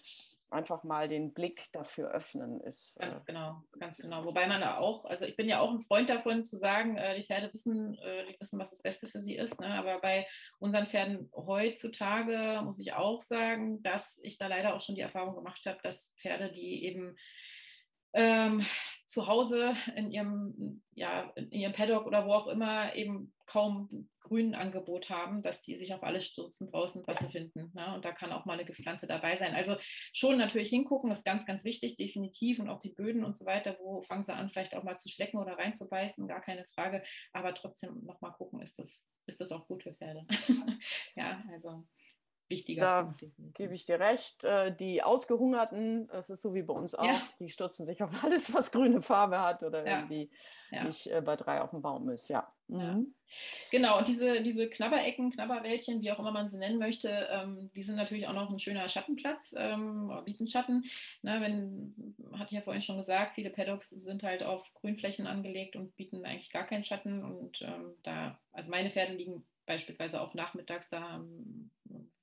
einfach 0.50 0.84
mal 0.84 1.10
den 1.10 1.34
Blick 1.34 1.66
dafür 1.74 2.12
öffnen 2.12 2.62
ist. 2.62 2.98
Ganz 3.00 3.22
äh, 3.22 3.26
genau, 3.26 3.64
ganz 3.80 3.98
genau. 3.98 4.26
Wobei 4.26 4.48
man 4.48 4.62
da 4.62 4.78
auch, 4.78 5.06
also 5.06 5.26
ich 5.26 5.36
bin 5.36 5.50
ja 5.50 5.60
auch 5.60 5.72
ein 5.72 5.80
Freund 5.80 6.10
davon 6.10 6.44
zu 6.44 6.56
sagen, 6.56 6.98
äh, 6.98 7.16
die 7.18 7.24
Pferde 7.24 7.52
wissen, 7.54 7.98
äh, 7.98 8.26
die 8.26 8.40
wissen, 8.40 8.60
was 8.60 8.72
das 8.72 8.82
Beste 8.82 9.08
für 9.08 9.22
sie 9.22 9.36
ist. 9.36 9.60
Ne? 9.60 9.68
Aber 9.68 10.00
bei 10.00 10.26
unseren 10.60 10.88
Pferden 10.88 11.30
heutzutage 11.36 12.62
muss 12.64 12.80
ich 12.80 12.94
auch 12.94 13.22
sagen, 13.22 13.82
dass 13.84 14.20
ich 14.24 14.38
da 14.38 14.48
leider 14.48 14.76
auch 14.76 14.82
schon 14.82 14.96
die 14.96 15.02
Erfahrung 15.02 15.36
gemacht 15.36 15.66
habe, 15.66 15.80
dass 15.84 16.14
Pferde, 16.18 16.50
die 16.52 16.86
eben 16.86 17.18
ähm, 18.14 18.66
zu 19.06 19.28
Hause 19.28 19.76
in 19.96 20.12
ihrem, 20.12 20.84
ja, 20.94 21.32
in 21.36 21.52
ihrem 21.52 21.74
Paddock 21.74 22.06
oder 22.06 22.26
wo 22.26 22.34
auch 22.34 22.48
immer 22.48 22.94
eben 22.96 23.34
kaum 23.46 24.10
Grünangebot 24.28 25.10
haben, 25.10 25.42
dass 25.42 25.62
die 25.62 25.78
sich 25.78 25.94
auf 25.94 26.04
alles 26.04 26.26
stürzen 26.26 26.68
draußen, 26.68 27.02
was 27.08 27.20
sie 27.20 27.30
finden. 27.30 27.72
Ne? 27.74 27.96
Und 27.96 28.04
da 28.04 28.12
kann 28.12 28.34
auch 28.34 28.46
mal 28.46 28.54
eine 28.54 28.66
Gepflanze 28.66 29.08
dabei 29.08 29.38
sein. 29.38 29.56
Also 29.56 29.78
schon 30.12 30.38
natürlich 30.38 30.70
hingucken, 30.70 31.12
ist 31.12 31.24
ganz, 31.24 31.46
ganz 31.46 31.64
wichtig, 31.64 31.96
definitiv. 31.96 32.60
Und 32.60 32.70
auch 32.70 32.80
die 32.80 32.92
Böden 32.92 33.24
und 33.24 33.38
so 33.38 33.46
weiter, 33.46 33.78
wo 33.80 34.02
fangen 34.02 34.24
sie 34.24 34.34
an, 34.34 34.50
vielleicht 34.50 34.76
auch 34.76 34.84
mal 34.84 34.98
zu 34.98 35.08
schlecken 35.08 35.40
oder 35.40 35.58
reinzubeißen, 35.58 36.28
gar 36.28 36.42
keine 36.42 36.66
Frage. 36.66 37.04
Aber 37.32 37.56
trotzdem 37.56 38.04
nochmal 38.04 38.34
gucken, 38.34 38.62
ist 38.62 38.78
das, 38.78 39.06
ist 39.26 39.40
das 39.40 39.52
auch 39.54 39.66
gut 39.68 39.84
für 39.84 39.94
Pferde. 39.94 40.26
ja, 41.16 41.42
also 41.50 41.86
wichtiger 42.50 42.82
da 42.82 43.14
gebe 43.54 43.74
ich 43.74 43.86
dir 43.86 44.00
recht. 44.00 44.44
Äh, 44.44 44.76
die 44.76 45.04
Ausgehungerten, 45.04 46.08
das 46.08 46.30
ist 46.30 46.42
so 46.42 46.54
wie 46.54 46.64
bei 46.64 46.74
uns 46.74 46.96
auch, 46.96 47.06
ja. 47.06 47.22
die 47.40 47.50
stürzen 47.50 47.86
sich 47.86 48.02
auf 48.04 48.12
alles, 48.24 48.54
was 48.54 48.72
grüne 48.72 49.02
Farbe 49.02 49.42
hat 49.42 49.64
oder 49.64 49.86
ja. 49.86 50.00
irgendwie 50.00 50.30
ja. 50.72 50.84
nicht 50.84 51.08
äh, 51.08 51.22
bei 51.22 51.36
drei 51.36 51.62
auf 51.62 51.72
dem 51.72 51.82
Baum 51.82 52.10
ist. 52.10 52.30
Ja. 52.30 52.52
Mhm. 52.68 53.14
Genau, 53.72 53.98
und 53.98 54.08
diese, 54.08 54.42
diese 54.42 54.70
Knabberecken, 54.70 55.32
Knabberwäldchen, 55.32 56.02
wie 56.02 56.12
auch 56.12 56.20
immer 56.20 56.32
man 56.32 56.50
sie 56.50 56.58
nennen 56.58 56.80
möchte, 56.80 57.28
ähm, 57.32 57.72
die 57.76 57.84
sind 57.84 57.96
natürlich 57.96 58.28
auch 58.28 58.34
noch 58.34 58.50
ein 58.50 58.60
schöner 58.60 58.88
Schattenplatz, 58.90 59.56
ähm, 59.58 60.12
bieten 60.26 60.48
Schatten. 60.48 60.84
Ne, 61.22 61.40
wenn, 61.42 62.16
hatte 62.34 62.48
ich 62.48 62.58
ja 62.58 62.62
vorhin 62.62 62.82
schon 62.82 62.98
gesagt, 62.98 63.36
viele 63.36 63.50
Paddocks 63.50 63.90
sind 63.90 64.24
halt 64.24 64.44
auf 64.44 64.74
Grünflächen 64.74 65.28
angelegt 65.28 65.76
und 65.76 65.96
bieten 65.96 66.26
eigentlich 66.26 66.52
gar 66.52 66.66
keinen 66.66 66.84
Schatten. 66.84 67.24
Und 67.24 67.62
ähm, 67.62 67.96
da, 68.04 68.38
also 68.52 68.70
meine 68.70 68.90
Pferde 68.90 69.14
liegen 69.14 69.46
beispielsweise 69.66 70.22
auch 70.22 70.34
nachmittags 70.34 70.90
da 70.90 71.24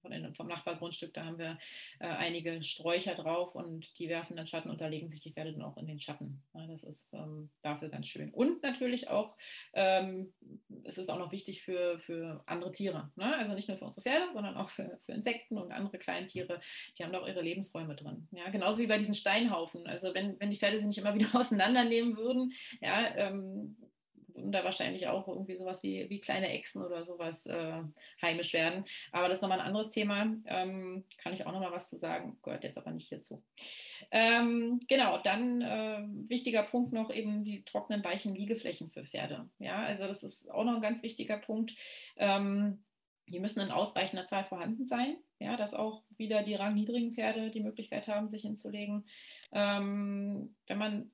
von, 0.04 0.34
vom 0.34 0.46
Nachbargrundstück, 0.46 1.14
da 1.14 1.24
haben 1.24 1.38
wir 1.38 1.58
äh, 1.98 2.06
einige 2.06 2.62
Sträucher 2.62 3.14
drauf 3.14 3.54
und 3.54 3.98
die 3.98 4.08
werfen 4.08 4.36
dann 4.36 4.46
Schatten 4.46 4.70
und 4.70 4.80
da 4.80 4.86
legen 4.86 5.08
sich 5.08 5.20
die 5.20 5.32
Pferde 5.32 5.52
dann 5.52 5.62
auch 5.62 5.76
in 5.76 5.86
den 5.86 6.00
Schatten. 6.00 6.42
Ja, 6.54 6.66
das 6.66 6.84
ist 6.84 7.12
ähm, 7.14 7.50
dafür 7.62 7.88
ganz 7.88 8.06
schön. 8.06 8.30
Und 8.32 8.62
natürlich 8.62 9.08
auch, 9.08 9.36
ähm, 9.72 10.32
es 10.84 10.98
ist 10.98 11.10
auch 11.10 11.18
noch 11.18 11.32
wichtig 11.32 11.62
für, 11.62 11.98
für 11.98 12.42
andere 12.46 12.72
Tiere. 12.72 13.10
Ne? 13.16 13.36
Also 13.36 13.54
nicht 13.54 13.68
nur 13.68 13.78
für 13.78 13.86
unsere 13.86 14.02
Pferde, 14.02 14.26
sondern 14.32 14.56
auch 14.56 14.70
für, 14.70 15.00
für 15.04 15.12
Insekten 15.12 15.56
und 15.56 15.72
andere 15.72 15.98
Kleintiere. 15.98 16.60
Die 16.98 17.04
haben 17.04 17.12
da 17.12 17.20
auch 17.20 17.28
ihre 17.28 17.42
Lebensräume 17.42 17.96
drin. 17.96 18.28
Ja? 18.32 18.50
Genauso 18.50 18.82
wie 18.82 18.86
bei 18.86 18.98
diesen 18.98 19.14
Steinhaufen. 19.14 19.86
Also 19.86 20.14
wenn, 20.14 20.38
wenn 20.38 20.50
die 20.50 20.58
Pferde 20.58 20.78
sie 20.78 20.86
nicht 20.86 20.98
immer 20.98 21.14
wieder 21.18 21.34
auseinandernehmen 21.34 22.16
würden, 22.16 22.52
ja, 22.80 23.14
ähm, 23.16 23.76
würden 24.44 24.52
da 24.52 24.62
wahrscheinlich 24.62 25.08
auch 25.08 25.26
irgendwie 25.26 25.56
sowas 25.56 25.82
wie, 25.82 26.08
wie 26.10 26.20
kleine 26.20 26.50
Echsen 26.50 26.82
oder 26.82 27.04
sowas 27.04 27.46
äh, 27.46 27.82
heimisch 28.20 28.52
werden. 28.52 28.84
Aber 29.10 29.28
das 29.28 29.38
ist 29.38 29.42
nochmal 29.42 29.60
ein 29.60 29.66
anderes 29.66 29.90
Thema. 29.90 30.36
Ähm, 30.44 31.04
kann 31.16 31.32
ich 31.32 31.46
auch 31.46 31.52
nochmal 31.52 31.72
was 31.72 31.88
zu 31.88 31.96
sagen, 31.96 32.38
gehört 32.42 32.62
jetzt 32.62 32.76
aber 32.76 32.90
nicht 32.90 33.08
hierzu. 33.08 33.42
Ähm, 34.10 34.80
genau, 34.86 35.18
dann 35.18 35.62
äh, 35.62 36.02
wichtiger 36.28 36.62
Punkt 36.62 36.92
noch 36.92 37.10
eben 37.10 37.42
die 37.42 37.64
trockenen, 37.64 38.04
weichen 38.04 38.34
Liegeflächen 38.34 38.90
für 38.90 39.04
Pferde. 39.04 39.48
Ja, 39.58 39.82
also 39.82 40.06
das 40.06 40.22
ist 40.22 40.50
auch 40.50 40.64
noch 40.64 40.74
ein 40.74 40.82
ganz 40.82 41.02
wichtiger 41.02 41.38
Punkt. 41.38 41.74
Ähm, 42.16 42.84
die 43.26 43.40
müssen 43.40 43.60
in 43.60 43.70
ausreichender 43.70 44.26
Zahl 44.26 44.44
vorhanden 44.44 44.84
sein, 44.84 45.16
ja, 45.38 45.56
dass 45.56 45.72
auch 45.72 46.02
wieder 46.18 46.42
die 46.42 46.56
rangniedrigen 46.56 47.14
Pferde 47.14 47.50
die 47.50 47.62
Möglichkeit 47.62 48.06
haben, 48.06 48.28
sich 48.28 48.42
hinzulegen. 48.42 49.06
Ähm, 49.52 50.54
wenn 50.66 50.76
man 50.76 51.10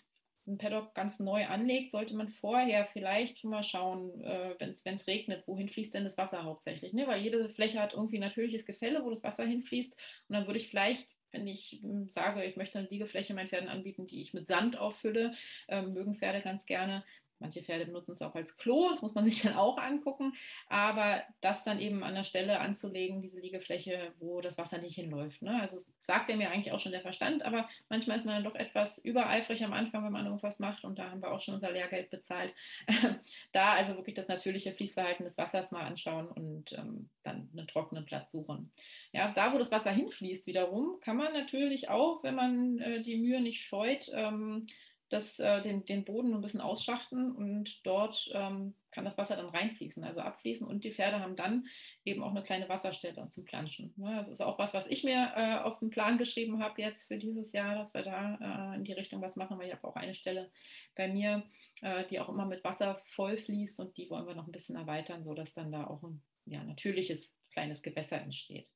ein 0.51 0.59
Paddock 0.59 0.95
ganz 0.95 1.21
neu 1.21 1.47
anlegt, 1.47 1.91
sollte 1.91 2.17
man 2.17 2.29
vorher 2.29 2.85
vielleicht 2.87 3.39
schon 3.39 3.51
mal 3.51 3.63
schauen, 3.63 4.21
äh, 4.23 4.55
wenn 4.59 4.97
es 4.97 5.07
regnet, 5.07 5.47
wohin 5.47 5.69
fließt 5.69 5.95
denn 5.95 6.05
das 6.05 6.19
Wasser 6.19 6.45
hauptsächlich. 6.45 6.93
Ne? 6.93 7.07
Weil 7.07 7.23
jede 7.23 7.49
Fläche 7.49 7.81
hat 7.81 7.95
irgendwie 7.95 8.19
natürliches 8.19 8.67
Gefälle, 8.67 9.05
wo 9.05 9.11
das 9.11 9.25
Wasser 9.25 9.45
hinfließt. 9.45 9.93
Und 10.29 10.35
dann 10.35 10.47
würde 10.47 10.59
ich 10.59 10.69
vielleicht 10.69 11.09
wenn 11.33 11.47
ich 11.47 11.79
hm, 11.83 12.09
sage, 12.09 12.45
ich 12.45 12.57
möchte 12.57 12.79
eine 12.79 12.89
Liegefläche 12.89 13.35
meinen 13.35 13.49
Pferden 13.49 13.69
anbieten, 13.69 14.07
die 14.07 14.21
ich 14.21 14.35
mit 14.35 14.49
Sand 14.49 14.77
auffülle, 14.77 15.33
ähm, 15.69 15.93
mögen 15.93 16.17
Pferde 16.17 16.41
ganz 16.41 16.67
gerne, 16.67 17.05
Manche 17.41 17.63
Pferde 17.63 17.87
benutzen 17.87 18.13
es 18.13 18.23
auch 18.23 18.35
als 18.35 18.57
Klo, 18.57 18.89
das 18.89 19.03
muss 19.03 19.15
man 19.15 19.25
sich 19.29 19.43
dann 19.43 19.55
auch 19.55 19.79
angucken. 19.79 20.33
Aber 20.69 21.23
das 21.41 21.65
dann 21.65 21.81
eben 21.81 22.05
an 22.05 22.15
der 22.15 22.25
Stelle 22.25 22.61
anzulegen, 22.61 23.23
diese 23.23 23.41
Liegefläche, 23.41 24.13
wo 24.19 24.41
das 24.41 24.59
Wasser 24.59 24.79
nicht 24.79 24.95
hinläuft. 24.95 25.43
Ne? 25.43 25.61
Also 25.61 25.79
sagt 25.99 26.31
er 26.31 26.37
mir 26.37 26.51
eigentlich 26.51 26.73
auch 26.73 26.81
schon 26.81 26.93
der 26.93 27.01
Verstand, 27.01 27.45
aber 27.45 27.67
manchmal 27.89 28.17
ist 28.17 28.27
man 28.27 28.37
dann 28.37 28.45
doch 28.45 28.59
etwas 28.59 28.99
übereifrig 28.99 29.65
am 29.65 29.73
Anfang, 29.73 30.05
wenn 30.05 30.13
man 30.13 30.27
irgendwas 30.27 30.59
macht. 30.59 30.85
Und 30.85 30.99
da 30.99 31.11
haben 31.11 31.23
wir 31.23 31.33
auch 31.33 31.41
schon 31.41 31.55
unser 31.55 31.73
Lehrgeld 31.73 32.11
bezahlt. 32.11 32.55
da 33.53 33.73
also 33.73 33.97
wirklich 33.97 34.15
das 34.15 34.29
natürliche 34.29 34.73
Fließverhalten 34.73 35.25
des 35.25 35.39
Wassers 35.39 35.73
mal 35.73 35.85
anschauen 35.85 36.29
und 36.29 36.73
ähm, 36.75 37.09
dann 37.23 37.49
einen 37.53 37.67
trockenen 37.67 38.05
Platz 38.05 38.33
suchen. 38.33 38.71
Ja, 39.13 39.33
da, 39.33 39.53
wo 39.53 39.59
das 39.59 39.71
Wasser 39.71 39.91
hinfließt 39.91 40.47
wiederum, 40.47 40.99
kann 41.01 41.17
man 41.17 41.33
natürlich 41.33 41.89
auch, 41.89 42.23
wenn 42.23 42.35
man 42.35 42.79
äh, 42.79 43.03
die 43.03 43.17
Mühe 43.17 43.41
nicht 43.41 43.63
scheut, 43.63 44.11
ähm, 44.15 44.67
das, 45.11 45.39
äh, 45.39 45.61
den, 45.61 45.85
den 45.85 46.05
Boden 46.05 46.33
ein 46.33 46.41
bisschen 46.41 46.61
ausschachten 46.61 47.33
und 47.33 47.85
dort 47.85 48.31
ähm, 48.33 48.75
kann 48.93 49.05
das 49.05 49.19
Wasser 49.19 49.37
dann 49.37 49.49
reinfließen, 49.49 50.03
also 50.05 50.21
abfließen 50.21 50.67
und 50.67 50.85
die 50.85 50.93
Pferde 50.93 51.21
haben 51.21 51.37
dann 51.37 51.67
eben 52.05 52.23
auch 52.23 52.31
eine 52.31 52.43
kleine 52.43 52.69
Wasserstelle 52.69 53.29
zum 53.29 53.45
Planschen. 53.45 53.93
Ja, 53.99 54.19
das 54.19 54.29
ist 54.29 54.41
auch 54.41 54.59
was, 54.59 54.73
was 54.73 54.87
ich 54.87 55.05
mir 55.05 55.33
äh, 55.37 55.59
auf 55.59 55.81
den 55.81 55.91
Plan 55.91 56.17
geschrieben 56.17 56.63
habe 56.63 56.81
jetzt 56.81 57.09
für 57.09 57.19
dieses 57.19 57.53
Jahr, 57.53 57.75
dass 57.75 57.93
wir 57.93 58.03
da 58.03 58.73
äh, 58.73 58.77
in 58.77 58.85
die 58.85 58.93
Richtung 58.93 59.21
was 59.21 59.37
machen, 59.37 59.59
weil 59.59 59.67
ich 59.67 59.75
habe 59.75 59.87
auch 59.87 59.97
eine 59.97 60.15
Stelle 60.15 60.51
bei 60.95 61.09
mir, 61.09 61.45
äh, 61.83 62.05
die 62.07 62.21
auch 62.21 62.29
immer 62.29 62.47
mit 62.47 62.65
Wasser 62.65 63.01
voll 63.05 63.37
fließt 63.37 63.81
und 63.81 63.97
die 63.97 64.09
wollen 64.11 64.27
wir 64.27 64.35
noch 64.35 64.47
ein 64.47 64.53
bisschen 64.53 64.77
erweitern, 64.77 65.25
sodass 65.25 65.55
dann 65.55 65.73
da 65.73 65.87
auch 65.87 66.03
ein 66.03 66.23
ja, 66.47 66.63
natürliches 66.65 67.35
kleines 67.53 67.83
Gewässer 67.83 68.21
entsteht. 68.21 68.71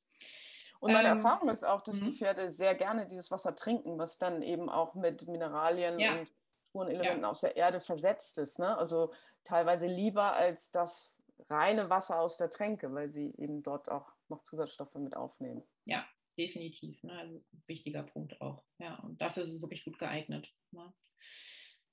Und 0.85 0.93
meine 0.93 1.07
ähm, 1.07 1.17
Erfahrung 1.17 1.49
ist 1.49 1.63
auch, 1.63 1.81
dass 1.81 1.97
die 1.97 2.11
mhm. 2.11 2.13
Pferde 2.13 2.51
sehr 2.51 2.75
gerne 2.75 3.07
dieses 3.07 3.31
Wasser 3.31 3.55
trinken, 3.55 3.97
was 3.97 4.19
dann 4.19 4.43
eben 4.43 4.69
auch 4.69 4.93
mit 4.93 5.27
Mineralien 5.27 5.99
ja. 5.99 6.19
und 6.19 6.29
Spurenelementen 6.69 7.23
ja. 7.23 7.29
aus 7.29 7.41
der 7.41 7.55
Erde 7.55 7.79
versetzt 7.79 8.37
ist. 8.37 8.59
Ne? 8.59 8.77
Also 8.77 9.11
teilweise 9.45 9.87
lieber 9.87 10.33
als 10.33 10.69
das 10.69 11.15
reine 11.49 11.89
Wasser 11.89 12.19
aus 12.19 12.37
der 12.37 12.51
Tränke, 12.51 12.93
weil 12.93 13.09
sie 13.09 13.33
eben 13.39 13.63
dort 13.63 13.89
auch 13.89 14.13
noch 14.29 14.41
Zusatzstoffe 14.43 14.93
mit 14.93 15.15
aufnehmen. 15.17 15.63
Ja, 15.85 16.05
definitiv. 16.37 17.01
Ne? 17.01 17.13
Also 17.17 17.33
ist 17.33 17.51
ein 17.51 17.63
wichtiger 17.65 18.03
Punkt 18.03 18.39
auch. 18.39 18.63
Ja, 18.77 18.99
und 18.99 19.19
dafür 19.19 19.41
ist 19.41 19.49
es 19.49 19.63
wirklich 19.63 19.85
gut 19.85 19.97
geeignet. 19.97 20.53
Ne? 20.69 20.93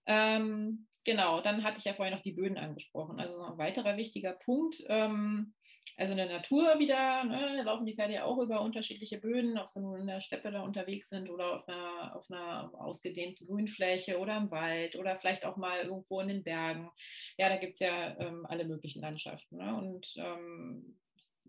Ähm, 0.06 0.86
genau, 1.04 1.40
dann 1.40 1.64
hatte 1.64 1.78
ich 1.78 1.84
ja 1.84 1.94
vorhin 1.94 2.14
noch 2.14 2.22
die 2.22 2.32
Böden 2.32 2.58
angesprochen. 2.58 3.20
Also 3.20 3.42
ein 3.42 3.58
weiterer 3.58 3.96
wichtiger 3.96 4.32
Punkt. 4.32 4.82
Ähm, 4.88 5.54
also 5.96 6.12
in 6.12 6.16
der 6.16 6.28
Natur 6.28 6.78
wieder, 6.78 7.24
ne, 7.24 7.62
laufen 7.64 7.84
die 7.84 7.94
Pferde 7.94 8.14
ja 8.14 8.24
auch 8.24 8.38
über 8.38 8.62
unterschiedliche 8.62 9.18
Böden, 9.18 9.58
ob 9.58 9.68
sie 9.68 9.80
in 9.80 10.06
der 10.06 10.20
Steppe 10.20 10.50
da 10.50 10.62
unterwegs 10.62 11.08
sind 11.08 11.28
oder 11.28 11.56
auf 11.56 11.68
einer, 11.68 12.16
auf 12.16 12.30
einer 12.30 12.72
ausgedehnten 12.74 13.46
Grünfläche 13.46 14.18
oder 14.18 14.36
im 14.38 14.50
Wald 14.50 14.96
oder 14.96 15.16
vielleicht 15.16 15.44
auch 15.44 15.56
mal 15.56 15.82
irgendwo 15.82 16.20
in 16.20 16.28
den 16.28 16.44
Bergen. 16.44 16.90
Ja, 17.36 17.48
da 17.48 17.56
gibt 17.56 17.74
es 17.74 17.80
ja 17.80 18.18
ähm, 18.18 18.46
alle 18.46 18.64
möglichen 18.64 19.02
Landschaften. 19.02 19.58
Ne? 19.58 19.76
Und 19.76 20.14
ähm, 20.16 20.98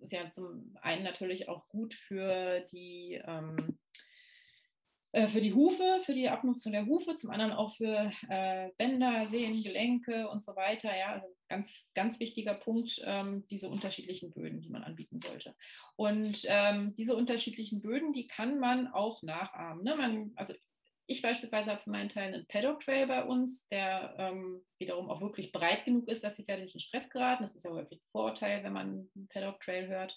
ist 0.02 0.12
ja 0.12 0.30
zum 0.32 0.76
einen 0.82 1.04
natürlich 1.04 1.48
auch 1.48 1.68
gut 1.70 1.94
für 1.94 2.60
die 2.72 3.22
ähm, 3.26 3.80
äh, 5.14 5.28
für 5.28 5.42
die 5.42 5.54
Hufe, 5.54 6.02
für 6.04 6.14
die 6.14 6.28
Abnutzung 6.28 6.72
der 6.72 6.88
Hufe, 6.88 7.14
zum 7.14 7.30
anderen 7.30 7.54
auch 7.54 7.76
für 7.76 8.12
äh, 8.30 8.72
Bänder, 8.78 9.28
Sehnen, 9.28 9.62
Gelenke 9.62 10.28
und 10.28 10.44
so 10.44 10.56
weiter. 10.56 10.96
Ja, 10.98 11.14
also 11.14 11.28
ganz, 11.48 11.90
ganz 11.94 12.20
wichtiger 12.20 12.56
Punkt, 12.56 13.00
ähm, 13.06 13.46
diese 13.50 13.70
unterschiedlichen 13.70 14.34
Böden, 14.34 14.62
die 14.62 14.70
man 14.70 14.84
anbieten 14.84 15.20
sollte. 15.20 15.56
Und 15.96 16.42
ähm, 16.48 16.96
diese 16.96 17.16
unterschiedlichen 17.16 17.82
Böden, 17.82 18.12
die 18.12 18.26
kann 18.26 18.60
man 18.60 18.88
auch 18.88 19.22
nachahmen. 19.22 19.84
Ne? 19.84 19.96
Man, 19.96 20.32
also 20.36 20.56
ich 21.06 21.22
beispielsweise 21.22 21.70
habe 21.70 21.82
für 21.82 21.92
meinen 21.92 22.10
Teil 22.10 22.34
einen 22.34 22.48
Paddock 22.48 22.80
Trail 22.80 23.06
bei 23.06 23.24
uns, 23.24 23.68
der 23.68 24.16
ähm, 24.18 24.64
wiederum 24.80 25.12
auch 25.12 25.22
wirklich 25.22 25.52
breit 25.52 25.86
genug 25.86 26.08
ist, 26.08 26.24
dass 26.24 26.38
die 26.38 26.44
Pferde 26.44 26.64
nicht 26.64 26.74
in 26.74 26.80
Stress 26.80 27.10
geraten. 27.12 27.44
Das 27.44 27.56
ist 27.56 27.66
ja 27.66 27.72
häufig 27.72 28.00
ein 28.00 28.12
Vorteil, 28.12 28.64
wenn 28.64 28.74
man 28.74 29.10
einen 29.16 29.28
Paddock 29.30 29.60
Trail 29.60 29.88
hört. 29.88 30.16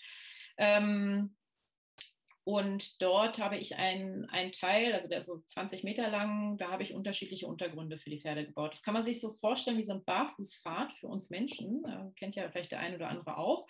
Ähm, 0.57 1.37
und 2.47 3.03
dort 3.03 3.41
habe 3.41 3.57
ich 3.57 3.75
einen, 3.75 4.29
Teil, 4.53 4.95
also 4.95 5.09
der 5.09 5.19
ist 5.19 5.27
so 5.27 5.41
20 5.47 5.83
Meter 5.83 6.09
lang, 6.09 6.57
da 6.59 6.71
habe 6.71 6.85
ich 6.85 6.95
unterschiedliche 6.95 7.49
Untergründe 7.49 7.99
für 7.99 8.09
die 8.09 8.21
Pferde 8.21 8.47
gebaut. 8.47 8.71
Das 8.71 8.85
kann 8.85 8.95
man 8.95 9.05
sich 9.05 9.21
so 9.21 9.33
vorstellen 9.33 9.79
wie 9.79 9.85
so 9.85 9.95
ein 9.95 10.05
Barfußpfad 10.05 10.93
für 10.93 11.09
uns 11.09 11.29
Menschen. 11.29 11.85
Äh, 11.85 12.13
kennt 12.15 12.37
ja 12.37 12.49
vielleicht 12.49 12.71
der 12.71 12.79
eine 12.79 12.95
oder 12.95 13.09
andere 13.09 13.37
auch. 13.37 13.67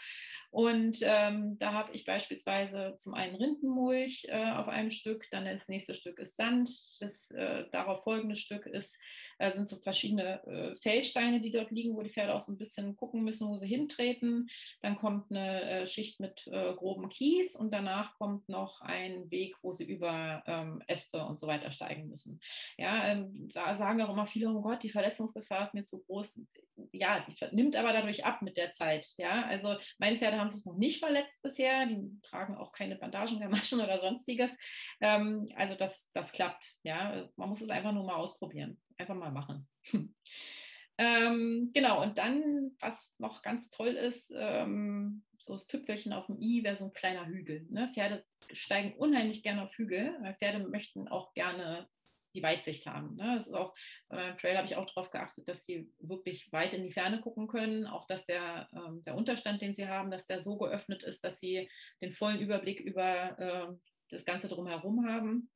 Und 0.50 0.98
ähm, 1.00 1.58
da 1.58 1.72
habe 1.72 1.92
ich 1.94 2.04
beispielsweise 2.04 2.96
zum 2.98 3.14
einen 3.14 3.36
Rindenmulch 3.36 4.26
äh, 4.28 4.50
auf 4.50 4.68
einem 4.68 4.90
Stück, 4.90 5.26
dann 5.30 5.46
das 5.46 5.68
nächste 5.68 5.94
Stück 5.94 6.18
ist 6.18 6.36
Sand, 6.36 6.68
das 7.00 7.30
äh, 7.30 7.64
darauf 7.72 8.02
folgende 8.02 8.36
Stück 8.36 8.66
ist, 8.66 8.98
äh, 9.38 9.52
sind 9.52 9.68
so 9.68 9.76
verschiedene 9.76 10.42
äh, 10.46 10.76
Feldsteine, 10.76 11.40
die 11.40 11.50
dort 11.50 11.70
liegen, 11.70 11.96
wo 11.96 12.02
die 12.02 12.10
Pferde 12.10 12.34
auch 12.34 12.40
so 12.40 12.52
ein 12.52 12.58
bisschen 12.58 12.96
gucken 12.96 13.24
müssen, 13.24 13.48
wo 13.48 13.56
sie 13.56 13.66
hintreten. 13.66 14.48
Dann 14.82 14.96
kommt 14.96 15.30
eine 15.30 15.62
äh, 15.62 15.86
Schicht 15.86 16.20
mit 16.20 16.48
grobem 16.76 17.08
Kies 17.08 17.54
und 17.54 17.72
danach 17.72 18.14
kommt 18.18 18.48
noch 18.48 18.80
einen 18.80 19.30
Weg, 19.30 19.56
wo 19.62 19.72
sie 19.72 19.84
über 19.84 20.42
ähm, 20.46 20.82
Äste 20.86 21.24
und 21.24 21.40
so 21.40 21.46
weiter 21.46 21.70
steigen 21.70 22.08
müssen. 22.08 22.40
Ja, 22.78 23.08
ähm, 23.08 23.48
da 23.52 23.74
sagen 23.76 24.00
auch 24.02 24.10
immer 24.10 24.26
viele, 24.26 24.48
oh 24.50 24.62
Gott, 24.62 24.82
die 24.82 24.90
Verletzungsgefahr 24.90 25.64
ist 25.64 25.74
mir 25.74 25.84
zu 25.84 26.02
groß. 26.02 26.32
Ja, 26.92 27.24
die 27.26 27.56
nimmt 27.56 27.76
aber 27.76 27.92
dadurch 27.92 28.24
ab 28.24 28.42
mit 28.42 28.56
der 28.56 28.72
Zeit. 28.72 29.06
Ja, 29.16 29.46
also 29.46 29.76
meine 29.98 30.16
Pferde 30.16 30.38
haben 30.38 30.50
sich 30.50 30.64
noch 30.64 30.76
nicht 30.76 30.98
verletzt 30.98 31.40
bisher, 31.42 31.86
die 31.86 32.20
tragen 32.22 32.56
auch 32.56 32.72
keine 32.72 32.96
Bandagen, 32.96 33.40
Gamaschen 33.40 33.80
oder 33.82 33.98
sonstiges. 33.98 34.58
Ähm, 35.00 35.46
also 35.56 35.74
das, 35.74 36.10
das 36.12 36.32
klappt. 36.32 36.76
Ja, 36.82 37.28
man 37.36 37.48
muss 37.48 37.60
es 37.60 37.70
einfach 37.70 37.92
nur 37.92 38.04
mal 38.04 38.16
ausprobieren, 38.16 38.78
einfach 38.98 39.14
mal 39.14 39.32
machen. 39.32 39.68
Ähm, 40.98 41.68
genau, 41.74 42.02
und 42.02 42.16
dann, 42.16 42.72
was 42.80 43.14
noch 43.18 43.42
ganz 43.42 43.68
toll 43.68 43.88
ist, 43.88 44.32
ähm, 44.34 45.24
so 45.38 45.52
das 45.52 45.66
Tüpfelchen 45.66 46.12
auf 46.12 46.26
dem 46.26 46.40
i 46.40 46.64
wäre 46.64 46.76
so 46.76 46.86
ein 46.86 46.92
kleiner 46.92 47.26
Hügel. 47.26 47.66
Ne? 47.70 47.90
Pferde 47.92 48.24
steigen 48.52 48.94
unheimlich 48.94 49.42
gerne 49.42 49.64
auf 49.64 49.76
Hügel, 49.76 50.16
weil 50.22 50.34
Pferde 50.36 50.66
möchten 50.66 51.06
auch 51.08 51.34
gerne 51.34 51.86
die 52.34 52.42
Weitsicht 52.42 52.86
haben. 52.86 53.16
Ne? 53.16 53.34
Das 53.36 53.48
ist 53.48 53.54
auch, 53.54 53.74
beim 54.08 54.36
Trail 54.38 54.56
habe 54.56 54.66
ich 54.66 54.76
auch 54.76 54.86
darauf 54.86 55.10
geachtet, 55.10 55.48
dass 55.48 55.66
sie 55.66 55.90
wirklich 55.98 56.50
weit 56.52 56.72
in 56.72 56.84
die 56.84 56.92
Ferne 56.92 57.20
gucken 57.20 57.46
können, 57.46 57.86
auch 57.86 58.06
dass 58.06 58.24
der, 58.24 58.68
ähm, 58.72 59.02
der 59.04 59.16
Unterstand, 59.16 59.60
den 59.60 59.74
sie 59.74 59.88
haben, 59.88 60.10
dass 60.10 60.26
der 60.26 60.40
so 60.40 60.56
geöffnet 60.56 61.02
ist, 61.02 61.24
dass 61.24 61.40
sie 61.40 61.68
den 62.00 62.12
vollen 62.12 62.40
Überblick 62.40 62.80
über 62.80 63.38
äh, 63.38 63.74
das 64.10 64.24
Ganze 64.24 64.48
drumherum 64.48 65.06
haben. 65.06 65.50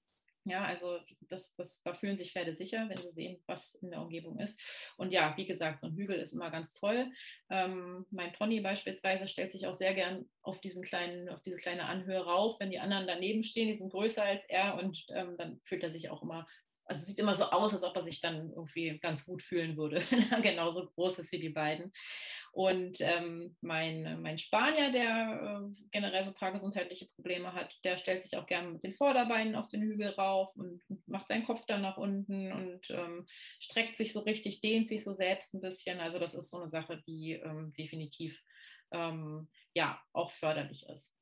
Ja, 0.45 0.65
also 0.65 0.99
das, 1.29 1.55
das, 1.57 1.83
da 1.83 1.93
fühlen 1.93 2.17
sich 2.17 2.33
Pferde 2.33 2.55
sicher, 2.55 2.89
wenn 2.89 2.97
sie 2.97 3.11
sehen, 3.11 3.43
was 3.47 3.75
in 3.75 3.91
der 3.91 4.01
Umgebung 4.01 4.39
ist. 4.39 4.61
Und 4.97 5.13
ja, 5.13 5.35
wie 5.37 5.47
gesagt, 5.47 5.81
so 5.81 5.87
ein 5.87 5.95
Hügel 5.95 6.19
ist 6.19 6.33
immer 6.33 6.51
ganz 6.51 6.73
toll. 6.73 7.13
Ähm, 7.51 8.07
mein 8.11 8.33
Pony 8.33 8.61
beispielsweise 8.61 9.29
stellt 9.29 9.53
sich 9.53 9.67
auch 9.67 9.75
sehr 9.75 9.95
gern 9.95 10.29
auf 10.43 10.61
diesen 10.61 10.83
kleinen, 10.83 11.29
auf 11.29 11.43
diese 11.43 11.59
kleine 11.59 11.85
Anhöhe 11.85 12.25
rauf, 12.25 12.59
wenn 12.59 12.71
die 12.71 12.79
anderen 12.79 13.07
daneben 13.07 13.45
stehen, 13.45 13.69
die 13.69 13.75
sind 13.75 13.91
größer 13.91 14.25
als 14.25 14.45
er 14.49 14.77
und 14.77 15.05
ähm, 15.11 15.37
dann 15.37 15.61
fühlt 15.63 15.83
er 15.83 15.93
sich 15.93 16.09
auch 16.09 16.23
immer 16.23 16.47
also 16.91 17.03
es 17.03 17.07
sieht 17.07 17.21
immer 17.21 17.37
so 17.37 17.45
aus, 17.45 17.73
als 17.73 17.85
ob 17.85 17.95
er 17.95 18.03
sich 18.03 18.21
dann 18.21 18.51
irgendwie 18.51 18.99
ganz 18.99 19.25
gut 19.25 19.43
fühlen 19.43 19.77
würde, 19.77 19.97
wenn 20.11 20.29
er 20.31 20.41
genauso 20.41 20.87
groß 20.91 21.21
ist 21.21 21.31
wie 21.31 21.39
die 21.39 21.51
beiden. 21.51 21.93
Und 22.51 23.01
ähm, 23.01 23.57
mein, 23.61 24.21
mein 24.21 24.39
Spanier, 24.39 24.91
der 24.91 25.63
äh, 25.71 25.83
generell 25.93 26.25
so 26.25 26.31
ein 26.31 26.35
paar 26.35 26.51
gesundheitliche 26.51 27.07
Probleme 27.15 27.53
hat, 27.53 27.79
der 27.85 27.97
stellt 27.97 28.23
sich 28.23 28.37
auch 28.37 28.47
gerne 28.47 28.73
mit 28.73 28.83
den 28.83 28.93
Vorderbeinen 28.93 29.55
auf 29.55 29.69
den 29.69 29.83
Hügel 29.83 30.09
rauf 30.09 30.57
und 30.57 30.83
macht 31.07 31.29
seinen 31.29 31.45
Kopf 31.45 31.65
dann 31.67 31.83
nach 31.83 31.97
unten 31.97 32.51
und 32.51 32.91
ähm, 32.91 33.25
streckt 33.61 33.97
sich 33.97 34.13
so 34.13 34.21
richtig, 34.21 34.61
dehnt 34.61 34.89
sich 34.89 35.05
so 35.05 35.13
selbst 35.13 35.55
ein 35.55 35.61
bisschen. 35.61 36.01
Also 36.01 36.19
das 36.19 36.35
ist 36.35 36.51
so 36.51 36.59
eine 36.59 36.69
Sache, 36.69 37.01
die 37.07 37.35
ähm, 37.35 37.73
definitiv 37.79 38.43
ähm, 38.91 39.49
ja 39.75 40.03
auch 40.13 40.33
förderlich 40.33 40.89
ist. 40.89 41.15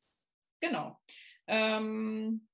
Genau. 0.61 0.99
Ähm, 1.47 2.49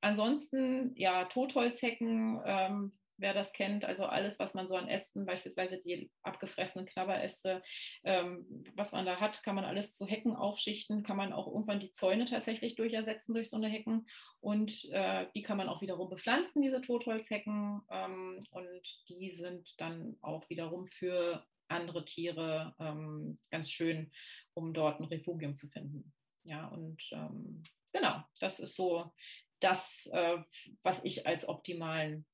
Ansonsten, 0.00 0.92
ja, 0.96 1.24
Totholzhecken, 1.24 2.40
ähm, 2.44 2.92
wer 3.18 3.32
das 3.32 3.52
kennt, 3.52 3.84
also 3.84 4.04
alles, 4.04 4.38
was 4.38 4.54
man 4.54 4.66
so 4.66 4.76
an 4.76 4.88
Ästen, 4.88 5.24
beispielsweise 5.24 5.78
die 5.78 6.10
abgefressenen 6.22 6.86
Knabberäste, 6.86 7.62
ähm, 8.04 8.64
was 8.74 8.92
man 8.92 9.06
da 9.06 9.20
hat, 9.20 9.42
kann 9.42 9.54
man 9.54 9.64
alles 9.64 9.92
zu 9.94 10.06
Hecken 10.06 10.36
aufschichten, 10.36 11.02
kann 11.02 11.16
man 11.16 11.32
auch 11.32 11.46
irgendwann 11.46 11.80
die 11.80 11.92
Zäune 11.92 12.26
tatsächlich 12.26 12.74
durchersetzen 12.74 13.34
durch 13.34 13.50
so 13.50 13.56
eine 13.56 13.68
Hecken 13.68 14.06
und 14.40 14.84
äh, 14.90 15.26
die 15.34 15.42
kann 15.42 15.56
man 15.56 15.68
auch 15.68 15.80
wiederum 15.80 16.08
bepflanzen, 16.10 16.62
diese 16.62 16.80
Totholzhecken 16.80 17.80
ähm, 17.90 18.46
und 18.50 19.08
die 19.08 19.30
sind 19.32 19.74
dann 19.78 20.16
auch 20.20 20.48
wiederum 20.50 20.86
für 20.86 21.46
andere 21.68 22.04
Tiere 22.04 22.74
ähm, 22.78 23.38
ganz 23.50 23.70
schön, 23.70 24.12
um 24.54 24.72
dort 24.72 25.00
ein 25.00 25.04
Refugium 25.06 25.56
zu 25.56 25.68
finden. 25.68 26.12
Ja, 26.44 26.68
und 26.68 27.02
ähm, 27.10 27.64
genau, 27.92 28.22
das 28.38 28.60
ist 28.60 28.76
so 28.76 29.12
das, 29.60 30.08
äh, 30.12 30.38
was 30.82 31.02
ich 31.04 31.26
als 31.26 31.48
optimalen, 31.48 32.26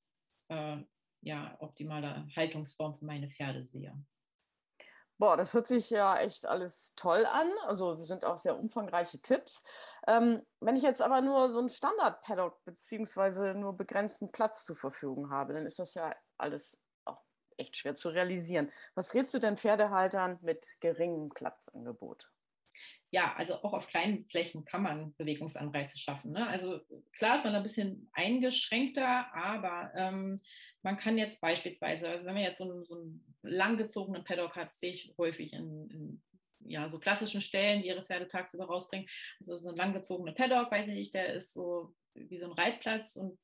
äh, 0.48 0.78
ja, 1.20 1.56
optimale 1.60 2.26
Haltungsform 2.34 2.96
für 2.96 3.04
meine 3.04 3.28
Pferde 3.30 3.62
sehe. 3.62 3.94
Boah, 5.18 5.36
das 5.36 5.54
hört 5.54 5.68
sich 5.68 5.88
ja 5.90 6.18
echt 6.18 6.46
alles 6.46 6.94
toll 6.96 7.26
an. 7.26 7.48
Also 7.66 7.94
sind 7.94 8.24
auch 8.24 8.38
sehr 8.38 8.58
umfangreiche 8.58 9.20
Tipps. 9.20 9.62
Ähm, 10.08 10.42
wenn 10.58 10.74
ich 10.74 10.82
jetzt 10.82 11.00
aber 11.00 11.20
nur 11.20 11.48
so 11.50 11.60
einen 11.60 11.68
Standard-Paddock 11.68 12.64
beziehungsweise 12.64 13.54
nur 13.54 13.76
begrenzten 13.76 14.32
Platz 14.32 14.64
zur 14.64 14.74
Verfügung 14.74 15.30
habe, 15.30 15.54
dann 15.54 15.64
ist 15.64 15.78
das 15.78 15.94
ja 15.94 16.12
alles 16.38 16.76
auch 17.04 17.22
echt 17.56 17.76
schwer 17.76 17.94
zu 17.94 18.08
realisieren. 18.08 18.72
Was 18.96 19.14
rätst 19.14 19.32
du 19.32 19.38
denn 19.38 19.58
Pferdehaltern 19.58 20.38
mit 20.42 20.66
geringem 20.80 21.28
Platzangebot? 21.28 22.32
Ja, 23.12 23.34
also 23.36 23.56
auch 23.56 23.74
auf 23.74 23.86
kleinen 23.86 24.24
Flächen 24.24 24.64
kann 24.64 24.82
man 24.82 25.14
Bewegungsanreize 25.16 25.98
schaffen. 25.98 26.32
Ne? 26.32 26.46
Also 26.48 26.80
klar 27.12 27.36
ist 27.36 27.44
man 27.44 27.54
ein 27.54 27.62
bisschen 27.62 28.08
eingeschränkter, 28.12 29.26
aber 29.34 29.92
ähm, 29.94 30.40
man 30.82 30.96
kann 30.96 31.18
jetzt 31.18 31.38
beispielsweise, 31.42 32.08
also 32.08 32.24
wenn 32.24 32.34
man 32.34 32.42
jetzt 32.42 32.56
so 32.56 32.64
einen, 32.64 32.84
so 32.86 32.94
einen 32.94 33.36
langgezogenen 33.42 34.24
Paddock 34.24 34.56
hat, 34.56 34.70
sehe 34.70 34.92
ich 34.92 35.14
häufig 35.18 35.52
in, 35.52 35.90
in 35.90 36.22
ja, 36.64 36.88
so 36.88 36.98
klassischen 36.98 37.42
Stellen, 37.42 37.82
die 37.82 37.88
ihre 37.88 38.02
Pferde 38.02 38.28
tagsüber 38.28 38.64
rausbringen. 38.64 39.06
Also 39.40 39.56
so 39.56 39.68
ein 39.68 39.76
langgezogener 39.76 40.32
Paddock, 40.32 40.72
weiß 40.72 40.88
ich 40.88 40.94
nicht, 40.94 41.14
der 41.14 41.34
ist 41.34 41.52
so 41.52 41.94
wie 42.14 42.38
so 42.38 42.46
ein 42.46 42.52
Reitplatz 42.52 43.16
und 43.16 43.38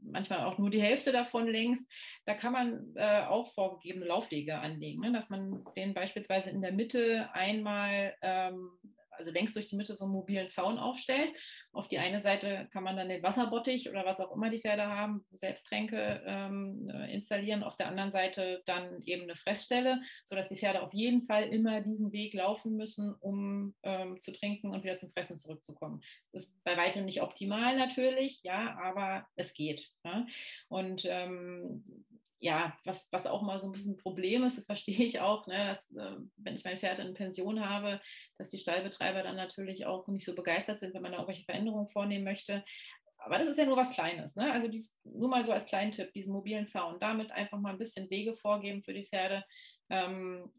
manchmal 0.00 0.44
auch 0.44 0.58
nur 0.58 0.70
die 0.70 0.82
Hälfte 0.82 1.10
davon 1.10 1.48
links. 1.48 1.88
Da 2.24 2.34
kann 2.34 2.52
man 2.52 2.94
äh, 2.94 3.24
auch 3.26 3.52
vorgegebene 3.52 4.06
Laufwege 4.06 4.60
anlegen, 4.60 5.00
ne? 5.00 5.12
dass 5.12 5.28
man 5.28 5.64
den 5.76 5.92
beispielsweise 5.92 6.50
in 6.50 6.62
der 6.62 6.72
Mitte 6.72 7.28
einmal 7.32 8.14
ähm, 8.22 8.70
also 9.18 9.30
längs 9.30 9.52
durch 9.52 9.68
die 9.68 9.76
Mitte 9.76 9.94
so 9.94 10.04
einen 10.04 10.14
mobilen 10.14 10.48
Zaun 10.48 10.78
aufstellt. 10.78 11.32
Auf 11.72 11.88
die 11.88 11.98
eine 11.98 12.20
Seite 12.20 12.68
kann 12.72 12.84
man 12.84 12.96
dann 12.96 13.08
den 13.08 13.22
Wasserbottich 13.22 13.88
oder 13.90 14.04
was 14.04 14.20
auch 14.20 14.34
immer 14.34 14.50
die 14.50 14.60
Pferde 14.60 14.86
haben, 14.86 15.24
Selbsttränke 15.32 16.22
ähm, 16.26 16.90
äh, 16.92 17.12
installieren. 17.12 17.62
Auf 17.62 17.76
der 17.76 17.88
anderen 17.88 18.10
Seite 18.10 18.62
dann 18.66 19.02
eben 19.02 19.22
eine 19.22 19.36
Fressstelle, 19.36 20.00
sodass 20.24 20.48
die 20.48 20.56
Pferde 20.56 20.82
auf 20.82 20.94
jeden 20.94 21.22
Fall 21.22 21.44
immer 21.44 21.80
diesen 21.80 22.12
Weg 22.12 22.34
laufen 22.34 22.76
müssen, 22.76 23.14
um 23.20 23.74
ähm, 23.82 24.20
zu 24.20 24.32
trinken 24.32 24.70
und 24.70 24.84
wieder 24.84 24.96
zum 24.96 25.10
Fressen 25.10 25.38
zurückzukommen. 25.38 26.00
Das 26.32 26.44
ist 26.44 26.64
bei 26.64 26.76
weitem 26.76 27.04
nicht 27.04 27.22
optimal 27.22 27.76
natürlich, 27.76 28.42
ja, 28.42 28.78
aber 28.82 29.26
es 29.36 29.54
geht. 29.54 29.90
Ja? 30.04 30.26
Und 30.68 31.04
ähm, 31.06 31.84
ja, 32.40 32.76
was, 32.84 33.08
was 33.10 33.26
auch 33.26 33.42
mal 33.42 33.58
so 33.58 33.66
ein 33.66 33.72
bisschen 33.72 33.94
ein 33.94 33.98
Problem 33.98 34.44
ist, 34.44 34.56
das 34.56 34.66
verstehe 34.66 35.04
ich 35.04 35.20
auch, 35.20 35.46
ne, 35.46 35.66
dass, 35.66 35.90
äh, 35.92 36.16
wenn 36.36 36.54
ich 36.54 36.64
mein 36.64 36.78
Pferd 36.78 36.98
in 37.00 37.14
Pension 37.14 37.64
habe, 37.66 38.00
dass 38.38 38.50
die 38.50 38.58
Stallbetreiber 38.58 39.22
dann 39.22 39.36
natürlich 39.36 39.86
auch 39.86 40.06
nicht 40.08 40.24
so 40.24 40.34
begeistert 40.34 40.78
sind, 40.78 40.94
wenn 40.94 41.02
man 41.02 41.12
da 41.12 41.18
irgendwelche 41.18 41.44
Veränderungen 41.44 41.88
vornehmen 41.88 42.24
möchte. 42.24 42.64
Aber 43.18 43.38
das 43.38 43.48
ist 43.48 43.58
ja 43.58 43.66
nur 43.66 43.76
was 43.76 43.90
Kleines. 43.90 44.36
Ne? 44.36 44.52
Also 44.52 44.68
dies, 44.68 44.96
nur 45.04 45.28
mal 45.28 45.44
so 45.44 45.52
als 45.52 45.66
kleinen 45.66 45.90
Tipp, 45.90 46.12
diesen 46.12 46.32
mobilen 46.32 46.66
Zaun, 46.66 47.00
damit 47.00 47.32
einfach 47.32 47.58
mal 47.58 47.72
ein 47.72 47.78
bisschen 47.78 48.08
Wege 48.10 48.36
vorgeben 48.36 48.82
für 48.82 48.94
die 48.94 49.06
Pferde. 49.06 49.44
Ähm, 49.90 50.52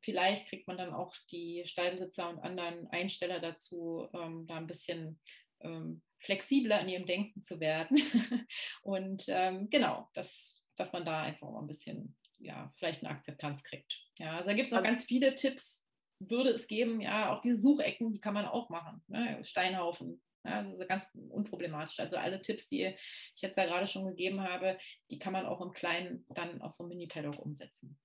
vielleicht 0.00 0.48
kriegt 0.48 0.66
man 0.66 0.78
dann 0.78 0.94
auch 0.94 1.14
die 1.30 1.62
Stallbesitzer 1.66 2.30
und 2.30 2.38
anderen 2.38 2.88
Einsteller 2.88 3.40
dazu, 3.40 4.08
ähm, 4.14 4.46
da 4.46 4.56
ein 4.56 4.66
bisschen 4.66 5.20
ähm, 5.60 6.02
flexibler 6.18 6.80
in 6.80 6.88
ihrem 6.88 7.06
Denken 7.06 7.42
zu 7.42 7.60
werden. 7.60 7.98
und 8.82 9.24
ähm, 9.28 9.68
genau, 9.68 10.08
das 10.14 10.63
dass 10.76 10.92
man 10.92 11.04
da 11.04 11.22
einfach 11.22 11.50
mal 11.50 11.60
ein 11.60 11.66
bisschen, 11.66 12.16
ja, 12.38 12.72
vielleicht 12.76 13.02
eine 13.02 13.14
Akzeptanz 13.14 13.62
kriegt. 13.62 14.02
Ja, 14.18 14.36
also 14.36 14.50
da 14.50 14.54
gibt 14.54 14.66
es 14.66 14.72
noch 14.72 14.78
also, 14.78 14.90
ganz 14.90 15.04
viele 15.04 15.34
Tipps, 15.34 15.86
würde 16.18 16.50
es 16.50 16.66
geben, 16.66 17.00
ja, 17.00 17.32
auch 17.32 17.40
diese 17.40 17.60
Suchecken, 17.60 18.12
die 18.12 18.20
kann 18.20 18.34
man 18.34 18.46
auch 18.46 18.68
machen. 18.70 19.02
Ne? 19.08 19.42
Steinhaufen, 19.44 20.22
ja, 20.44 20.62
das 20.62 20.78
ist 20.78 20.88
ganz 20.88 21.04
unproblematisch. 21.30 22.00
Also 22.00 22.16
alle 22.16 22.40
Tipps, 22.40 22.68
die 22.68 22.94
ich 23.34 23.42
jetzt 23.42 23.56
da 23.56 23.64
gerade 23.64 23.86
schon 23.86 24.06
gegeben 24.06 24.42
habe, 24.42 24.78
die 25.10 25.18
kann 25.18 25.32
man 25.32 25.46
auch 25.46 25.60
im 25.60 25.72
Kleinen 25.72 26.26
dann 26.28 26.60
auf 26.60 26.74
so 26.74 26.84
ein 26.84 26.88
Mini-Paddock 26.88 27.38
umsetzen. 27.38 27.98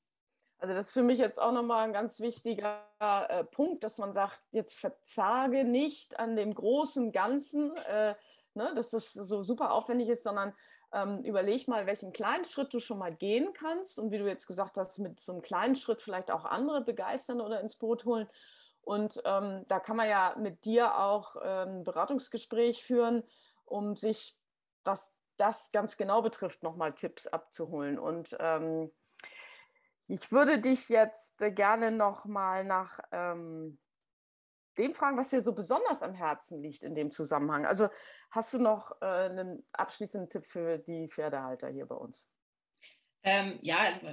Also 0.57 0.73
das 0.73 0.87
ist 0.87 0.93
für 0.93 1.03
mich 1.03 1.19
jetzt 1.19 1.39
auch 1.39 1.53
nochmal 1.53 1.85
ein 1.85 1.93
ganz 1.93 2.19
wichtiger 2.19 2.85
äh, 2.99 3.45
Punkt, 3.45 3.83
dass 3.83 3.97
man 3.97 4.11
sagt, 4.11 4.41
jetzt 4.51 4.77
verzage 4.77 5.63
nicht 5.63 6.19
an 6.19 6.35
dem 6.35 6.53
großen 6.53 7.13
Ganzen, 7.13 7.75
äh, 7.77 8.15
ne, 8.55 8.73
dass 8.75 8.89
das 8.89 9.13
so 9.13 9.43
super 9.43 9.71
aufwendig 9.71 10.09
ist, 10.09 10.23
sondern 10.23 10.53
ähm, 10.91 11.23
überleg 11.23 11.67
mal, 11.67 11.85
welchen 11.85 12.13
kleinen 12.13 12.45
Schritt 12.45 12.73
du 12.73 12.79
schon 12.79 12.97
mal 12.97 13.13
gehen 13.13 13.53
kannst 13.53 13.99
und 13.99 14.11
wie 14.11 14.17
du 14.17 14.27
jetzt 14.27 14.47
gesagt 14.47 14.77
hast, 14.77 14.97
mit 14.99 15.19
so 15.19 15.31
einem 15.31 15.41
kleinen 15.41 15.75
Schritt 15.75 16.01
vielleicht 16.01 16.31
auch 16.31 16.45
andere 16.45 16.81
begeistern 16.81 17.41
oder 17.41 17.61
ins 17.61 17.75
Boot 17.75 18.05
holen. 18.05 18.27
Und 18.81 19.21
ähm, 19.25 19.65
da 19.67 19.79
kann 19.79 19.97
man 19.97 20.09
ja 20.09 20.35
mit 20.39 20.65
dir 20.65 20.97
auch 20.97 21.35
ähm, 21.43 21.79
ein 21.79 21.83
Beratungsgespräch 21.83 22.83
führen, 22.83 23.23
um 23.65 23.95
sich, 23.95 24.37
was 24.83 25.13
das 25.37 25.71
ganz 25.71 25.95
genau 25.95 26.21
betrifft, 26.21 26.63
nochmal 26.63 26.93
Tipps 26.93 27.27
abzuholen. 27.27 27.99
Und 27.99 28.35
ähm, 28.39 28.91
ich 30.07 30.31
würde 30.31 30.59
dich 30.59 30.89
jetzt 30.89 31.39
äh, 31.41 31.51
gerne 31.51 31.91
nochmal 31.91 32.63
nach 32.63 32.99
ähm, 33.11 33.77
dem 34.79 34.93
fragen, 34.93 35.17
was 35.17 35.29
dir 35.29 35.43
so 35.43 35.53
besonders 35.53 36.01
am 36.01 36.13
Herzen 36.13 36.61
liegt 36.61 36.83
in 36.83 36.95
dem 36.95 37.11
Zusammenhang. 37.11 37.65
Also 37.65 37.89
hast 38.31 38.53
du 38.53 38.59
noch 38.59 38.99
äh, 39.01 39.05
einen 39.05 39.67
abschließenden 39.73 40.29
Tipp 40.29 40.45
für 40.45 40.79
die 40.79 41.07
Pferdehalter 41.07 41.69
hier 41.69 41.85
bei 41.85 41.95
uns? 41.95 42.29
Ähm, 43.23 43.59
ja, 43.61 43.79
also 43.79 44.07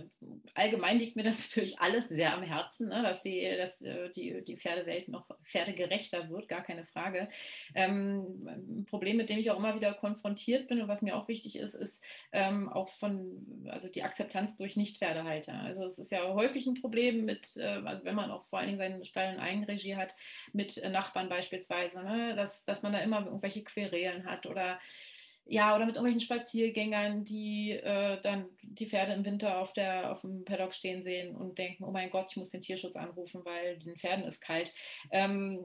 allgemein 0.54 0.98
liegt 0.98 1.14
mir 1.14 1.22
das 1.22 1.38
natürlich 1.48 1.78
alles 1.78 2.08
sehr 2.08 2.34
am 2.34 2.42
Herzen, 2.42 2.88
ne, 2.88 3.02
dass, 3.02 3.22
die, 3.22 3.48
dass 3.56 3.80
äh, 3.80 4.10
die, 4.10 4.44
die 4.44 4.56
Pferdewelt 4.56 5.08
noch 5.08 5.28
pferdegerechter 5.44 6.28
wird, 6.28 6.48
gar 6.48 6.62
keine 6.62 6.84
Frage. 6.84 7.28
Ähm, 7.74 8.46
ein 8.46 8.84
Problem, 8.84 9.16
mit 9.16 9.28
dem 9.28 9.38
ich 9.38 9.50
auch 9.50 9.58
immer 9.58 9.76
wieder 9.76 9.94
konfrontiert 9.94 10.66
bin 10.66 10.80
und 10.80 10.88
was 10.88 11.02
mir 11.02 11.16
auch 11.16 11.28
wichtig 11.28 11.56
ist, 11.56 11.74
ist 11.74 12.02
ähm, 12.32 12.68
auch 12.68 12.88
von, 12.88 13.68
also 13.68 13.88
die 13.88 14.02
Akzeptanz 14.02 14.56
durch 14.56 14.76
Nicht-Pferdehalter. 14.76 15.54
Also 15.54 15.84
es 15.84 15.98
ist 15.98 16.10
ja 16.10 16.24
häufig 16.34 16.66
ein 16.66 16.74
Problem 16.74 17.24
mit, 17.24 17.56
äh, 17.56 17.82
also 17.84 18.04
wenn 18.04 18.16
man 18.16 18.30
auch 18.30 18.44
vor 18.44 18.58
allen 18.58 18.68
Dingen 18.68 18.78
seinen 18.78 19.04
Stall 19.04 19.34
in 19.34 19.40
Eigenregie 19.40 19.96
hat, 19.96 20.16
mit 20.52 20.78
äh, 20.78 20.88
Nachbarn 20.88 21.28
beispielsweise, 21.28 22.02
ne, 22.02 22.34
dass, 22.34 22.64
dass 22.64 22.82
man 22.82 22.92
da 22.92 22.98
immer 22.98 23.24
irgendwelche 23.24 23.62
Querelen 23.62 24.26
hat 24.26 24.46
oder 24.46 24.80
ja, 25.48 25.76
oder 25.76 25.87
mit 25.87 25.94
irgendwelchen 25.94 26.20
Spaziergängern, 26.20 27.22
die 27.24 27.70
äh, 27.70 28.20
dann 28.20 28.46
die 28.62 28.87
Pferde 28.87 29.12
im 29.12 29.24
Winter 29.24 29.61
auf, 29.61 29.72
der, 29.72 30.11
auf 30.11 30.22
dem 30.22 30.44
Paddock 30.44 30.74
stehen 30.74 31.04
sehen 31.04 31.37
und 31.37 31.56
denken, 31.56 31.85
oh 31.85 31.92
mein 31.92 32.11
Gott, 32.11 32.26
ich 32.30 32.37
muss 32.37 32.50
den 32.50 32.62
Tierschutz 32.62 32.96
anrufen, 32.96 33.44
weil 33.44 33.78
den 33.78 33.96
Pferden 33.96 34.24
ist 34.24 34.40
kalt. 34.40 34.74
Ähm, 35.12 35.62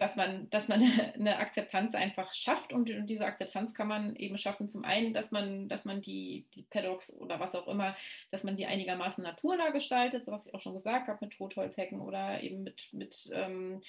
dass 0.00 0.16
man, 0.16 0.50
dass 0.50 0.66
man 0.66 0.82
eine 1.14 1.38
Akzeptanz 1.38 1.94
einfach 1.94 2.34
schafft 2.34 2.72
und, 2.72 2.90
und, 2.90 3.06
diese 3.06 3.24
Akzeptanz 3.24 3.72
kann 3.72 3.86
man 3.86 4.16
eben 4.16 4.36
schaffen, 4.36 4.68
zum 4.68 4.84
einen, 4.84 5.12
dass 5.12 5.30
man, 5.30 5.68
dass 5.68 5.84
man 5.84 6.00
die, 6.00 6.46
die 6.54 6.62
Paddocks 6.62 7.16
oder 7.16 7.38
was 7.38 7.54
auch 7.54 7.68
immer, 7.68 7.96
dass 8.32 8.42
man 8.42 8.56
die 8.56 8.66
einigermaßen 8.66 9.22
naturnah 9.22 9.70
gestaltet, 9.70 10.24
so 10.24 10.32
was 10.32 10.46
ich 10.46 10.54
auch 10.54 10.60
schon 10.60 10.74
gesagt 10.74 11.06
habe, 11.06 11.24
mit 11.24 11.34
Totholzhecken 11.34 12.00
oder 12.00 12.42
eben 12.42 12.64
mit, 12.64 12.88
mit 12.92 13.30
ähm, 13.32 13.80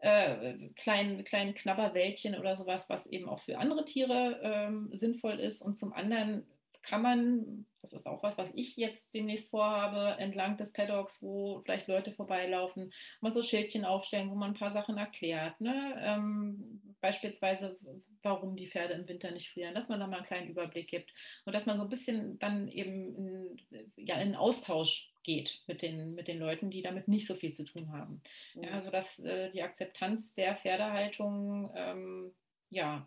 äh, 0.00 0.54
kleinen, 0.76 1.24
kleinen 1.24 1.54
Knabberwäldchen 1.54 2.38
oder 2.38 2.54
sowas, 2.56 2.88
was 2.88 3.06
eben 3.06 3.28
auch 3.28 3.40
für 3.40 3.58
andere 3.58 3.84
Tiere 3.84 4.40
ähm, 4.42 4.90
sinnvoll 4.92 5.40
ist. 5.40 5.62
Und 5.62 5.76
zum 5.76 5.92
anderen 5.92 6.46
kann 6.82 7.02
man, 7.02 7.66
das 7.82 7.92
ist 7.92 8.06
auch 8.06 8.22
was, 8.22 8.38
was 8.38 8.50
ich 8.54 8.76
jetzt 8.76 9.12
demnächst 9.12 9.50
vorhabe, 9.50 10.18
entlang 10.18 10.56
des 10.56 10.72
Paddocks, 10.72 11.22
wo 11.22 11.60
vielleicht 11.60 11.88
Leute 11.88 12.12
vorbeilaufen, 12.12 12.92
mal 13.20 13.30
so 13.30 13.42
Schildchen 13.42 13.84
aufstellen, 13.84 14.30
wo 14.30 14.34
man 14.34 14.52
ein 14.52 14.58
paar 14.58 14.70
Sachen 14.70 14.96
erklärt. 14.96 15.60
Ne? 15.60 15.94
Ähm, 16.02 16.87
beispielsweise, 17.00 17.78
warum 18.22 18.56
die 18.56 18.66
Pferde 18.66 18.94
im 18.94 19.08
Winter 19.08 19.30
nicht 19.30 19.50
frieren, 19.50 19.74
dass 19.74 19.88
man 19.88 20.00
da 20.00 20.06
mal 20.06 20.16
einen 20.16 20.26
kleinen 20.26 20.48
Überblick 20.48 20.88
gibt 20.88 21.12
und 21.44 21.54
dass 21.54 21.66
man 21.66 21.76
so 21.76 21.82
ein 21.82 21.88
bisschen 21.88 22.38
dann 22.38 22.68
eben 22.68 23.14
in, 23.14 23.86
ja, 23.96 24.16
in 24.20 24.34
Austausch 24.34 25.12
geht 25.22 25.62
mit 25.66 25.82
den, 25.82 26.14
mit 26.14 26.28
den 26.28 26.38
Leuten, 26.38 26.70
die 26.70 26.82
damit 26.82 27.08
nicht 27.08 27.26
so 27.26 27.34
viel 27.34 27.52
zu 27.52 27.64
tun 27.64 27.92
haben. 27.92 28.22
Mhm. 28.54 28.64
Ja, 28.64 28.80
sodass 28.80 29.18
äh, 29.20 29.50
die 29.50 29.62
Akzeptanz 29.62 30.34
der 30.34 30.56
Pferdehaltung 30.56 31.70
ähm, 31.74 32.34
ja 32.70 33.06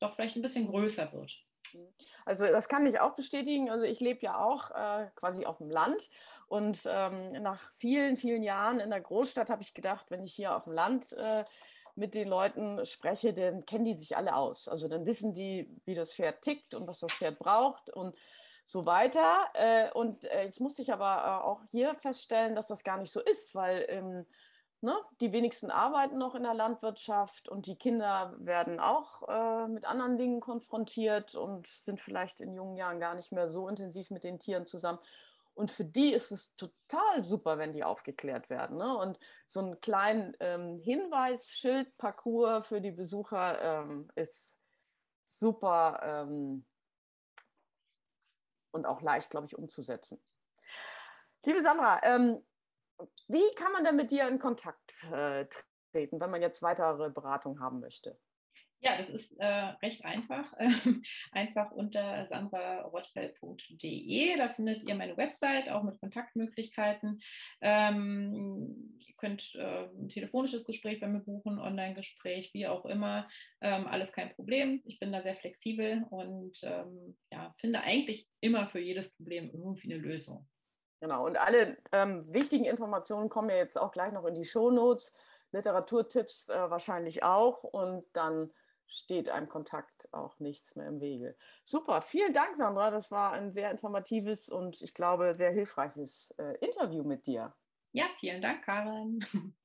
doch 0.00 0.14
vielleicht 0.14 0.36
ein 0.36 0.42
bisschen 0.42 0.66
größer 0.66 1.12
wird. 1.12 1.38
Mhm. 1.72 1.88
Also 2.24 2.46
das 2.46 2.68
kann 2.68 2.86
ich 2.86 3.00
auch 3.00 3.14
bestätigen. 3.14 3.70
Also 3.70 3.84
ich 3.84 4.00
lebe 4.00 4.20
ja 4.22 4.38
auch 4.38 4.70
äh, 4.70 5.08
quasi 5.14 5.44
auf 5.46 5.58
dem 5.58 5.70
Land 5.70 6.10
und 6.48 6.82
ähm, 6.86 7.32
nach 7.42 7.70
vielen, 7.78 8.16
vielen 8.16 8.42
Jahren 8.42 8.80
in 8.80 8.90
der 8.90 9.00
Großstadt 9.00 9.50
habe 9.50 9.62
ich 9.62 9.74
gedacht, 9.74 10.10
wenn 10.10 10.24
ich 10.24 10.34
hier 10.34 10.56
auf 10.56 10.64
dem 10.64 10.72
Land 10.72 11.12
äh, 11.12 11.44
mit 11.96 12.14
den 12.14 12.28
Leuten 12.28 12.84
spreche, 12.84 13.32
dann 13.32 13.64
kennen 13.66 13.84
die 13.84 13.94
sich 13.94 14.16
alle 14.16 14.34
aus. 14.34 14.68
Also 14.68 14.88
dann 14.88 15.06
wissen 15.06 15.34
die, 15.34 15.68
wie 15.84 15.94
das 15.94 16.14
Pferd 16.14 16.42
tickt 16.42 16.74
und 16.74 16.86
was 16.86 17.00
das 17.00 17.12
Pferd 17.12 17.38
braucht 17.38 17.90
und 17.90 18.16
so 18.64 18.86
weiter. 18.86 19.46
Äh, 19.54 19.90
und 19.92 20.24
äh, 20.24 20.44
jetzt 20.44 20.60
musste 20.60 20.82
ich 20.82 20.92
aber 20.92 21.16
äh, 21.16 21.44
auch 21.44 21.60
hier 21.70 21.94
feststellen, 21.96 22.54
dass 22.54 22.68
das 22.68 22.82
gar 22.82 22.98
nicht 22.98 23.12
so 23.12 23.20
ist, 23.20 23.54
weil 23.54 23.84
ähm, 23.88 24.26
ne, 24.80 24.96
die 25.20 25.32
wenigsten 25.32 25.70
arbeiten 25.70 26.18
noch 26.18 26.34
in 26.34 26.42
der 26.42 26.54
Landwirtschaft 26.54 27.48
und 27.48 27.66
die 27.66 27.76
Kinder 27.76 28.34
werden 28.38 28.80
auch 28.80 29.22
mit 29.68 29.86
anderen 29.86 30.18
Dingen 30.18 30.40
konfrontiert 30.40 31.34
und 31.34 31.66
sind 31.66 32.00
vielleicht 32.00 32.40
in 32.40 32.54
jungen 32.54 32.76
Jahren 32.76 33.00
gar 33.00 33.14
nicht 33.14 33.32
mehr 33.32 33.48
so 33.48 33.68
intensiv 33.68 34.10
mit 34.10 34.24
den 34.24 34.38
Tieren 34.38 34.66
zusammen. 34.66 34.98
Und 35.54 35.70
für 35.70 35.84
die 35.84 36.12
ist 36.12 36.32
es 36.32 36.52
total 36.56 37.22
super, 37.22 37.58
wenn 37.58 37.72
die 37.72 37.84
aufgeklärt 37.84 38.50
werden. 38.50 38.76
Ne? 38.76 38.96
Und 38.96 39.20
so 39.46 39.60
ein 39.60 39.80
kleinen 39.80 40.36
ähm, 40.40 40.80
Hinweisschildparcours 40.80 42.66
für 42.66 42.80
die 42.80 42.90
Besucher 42.90 43.60
ähm, 43.62 44.10
ist 44.16 44.58
super 45.24 46.00
ähm, 46.02 46.66
und 48.72 48.84
auch 48.84 49.00
leicht, 49.00 49.30
glaube 49.30 49.46
ich, 49.46 49.56
umzusetzen. 49.56 50.20
Liebe 51.44 51.62
Sandra, 51.62 52.02
ähm, 52.02 52.44
wie 53.28 53.54
kann 53.54 53.72
man 53.72 53.84
denn 53.84 53.96
mit 53.96 54.10
dir 54.10 54.26
in 54.28 54.38
Kontakt 54.38 55.04
äh, 55.12 55.46
treten, 55.92 56.20
wenn 56.20 56.30
man 56.30 56.42
jetzt 56.42 56.62
weitere 56.62 57.10
Beratung 57.10 57.60
haben 57.60 57.80
möchte? 57.80 58.18
Ja, 58.80 58.96
das 58.98 59.08
ist 59.08 59.38
äh, 59.40 59.46
recht 59.46 60.04
einfach. 60.04 60.52
einfach 61.32 61.70
unter 61.70 62.26
sandrarottfeld.de. 62.26 64.36
Da 64.36 64.48
findet 64.50 64.86
ihr 64.88 64.94
meine 64.94 65.16
Website, 65.16 65.70
auch 65.70 65.82
mit 65.82 65.98
Kontaktmöglichkeiten. 66.00 67.20
Ähm, 67.62 68.98
ihr 68.98 69.14
könnt 69.16 69.54
äh, 69.54 69.86
ein 69.86 70.10
telefonisches 70.10 70.64
Gespräch 70.64 71.00
bei 71.00 71.08
mir 71.08 71.20
buchen, 71.20 71.58
Online-Gespräch, 71.58 72.52
wie 72.52 72.66
auch 72.66 72.84
immer. 72.84 73.26
Ähm, 73.62 73.86
alles 73.86 74.12
kein 74.12 74.34
Problem. 74.34 74.82
Ich 74.84 74.98
bin 74.98 75.12
da 75.12 75.22
sehr 75.22 75.36
flexibel 75.36 76.04
und 76.10 76.58
ähm, 76.62 77.16
ja, 77.32 77.54
finde 77.58 77.80
eigentlich 77.80 78.28
immer 78.40 78.66
für 78.66 78.80
jedes 78.80 79.16
Problem 79.16 79.50
irgendwie 79.50 79.94
eine 79.94 80.02
Lösung. 80.02 80.46
Genau, 81.00 81.26
und 81.26 81.36
alle 81.36 81.76
ähm, 81.92 82.24
wichtigen 82.32 82.64
Informationen 82.64 83.28
kommen 83.28 83.50
ja 83.50 83.56
jetzt 83.56 83.78
auch 83.78 83.92
gleich 83.92 84.12
noch 84.12 84.24
in 84.24 84.34
die 84.34 84.44
Shownotes. 84.44 85.12
Literaturtipps 85.52 86.48
äh, 86.48 86.70
wahrscheinlich 86.70 87.22
auch. 87.22 87.62
Und 87.62 88.04
dann 88.12 88.50
steht 88.86 89.28
einem 89.28 89.48
Kontakt 89.48 90.12
auch 90.12 90.38
nichts 90.38 90.76
mehr 90.76 90.88
im 90.88 91.00
Wege. 91.00 91.36
Super, 91.64 92.02
vielen 92.02 92.32
Dank, 92.32 92.56
Sandra. 92.56 92.90
Das 92.90 93.10
war 93.10 93.32
ein 93.32 93.50
sehr 93.50 93.70
informatives 93.70 94.48
und 94.48 94.80
ich 94.82 94.94
glaube 94.94 95.34
sehr 95.34 95.50
hilfreiches 95.52 96.34
äh, 96.38 96.56
Interview 96.64 97.02
mit 97.02 97.26
dir. 97.26 97.54
Ja, 97.92 98.06
vielen 98.18 98.42
Dank, 98.42 98.64
Karin. 98.64 99.24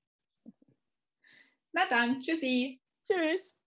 Na 1.71 1.86
dann, 1.88 2.19
tschüssi. 2.19 2.82
Tschüss. 3.05 3.59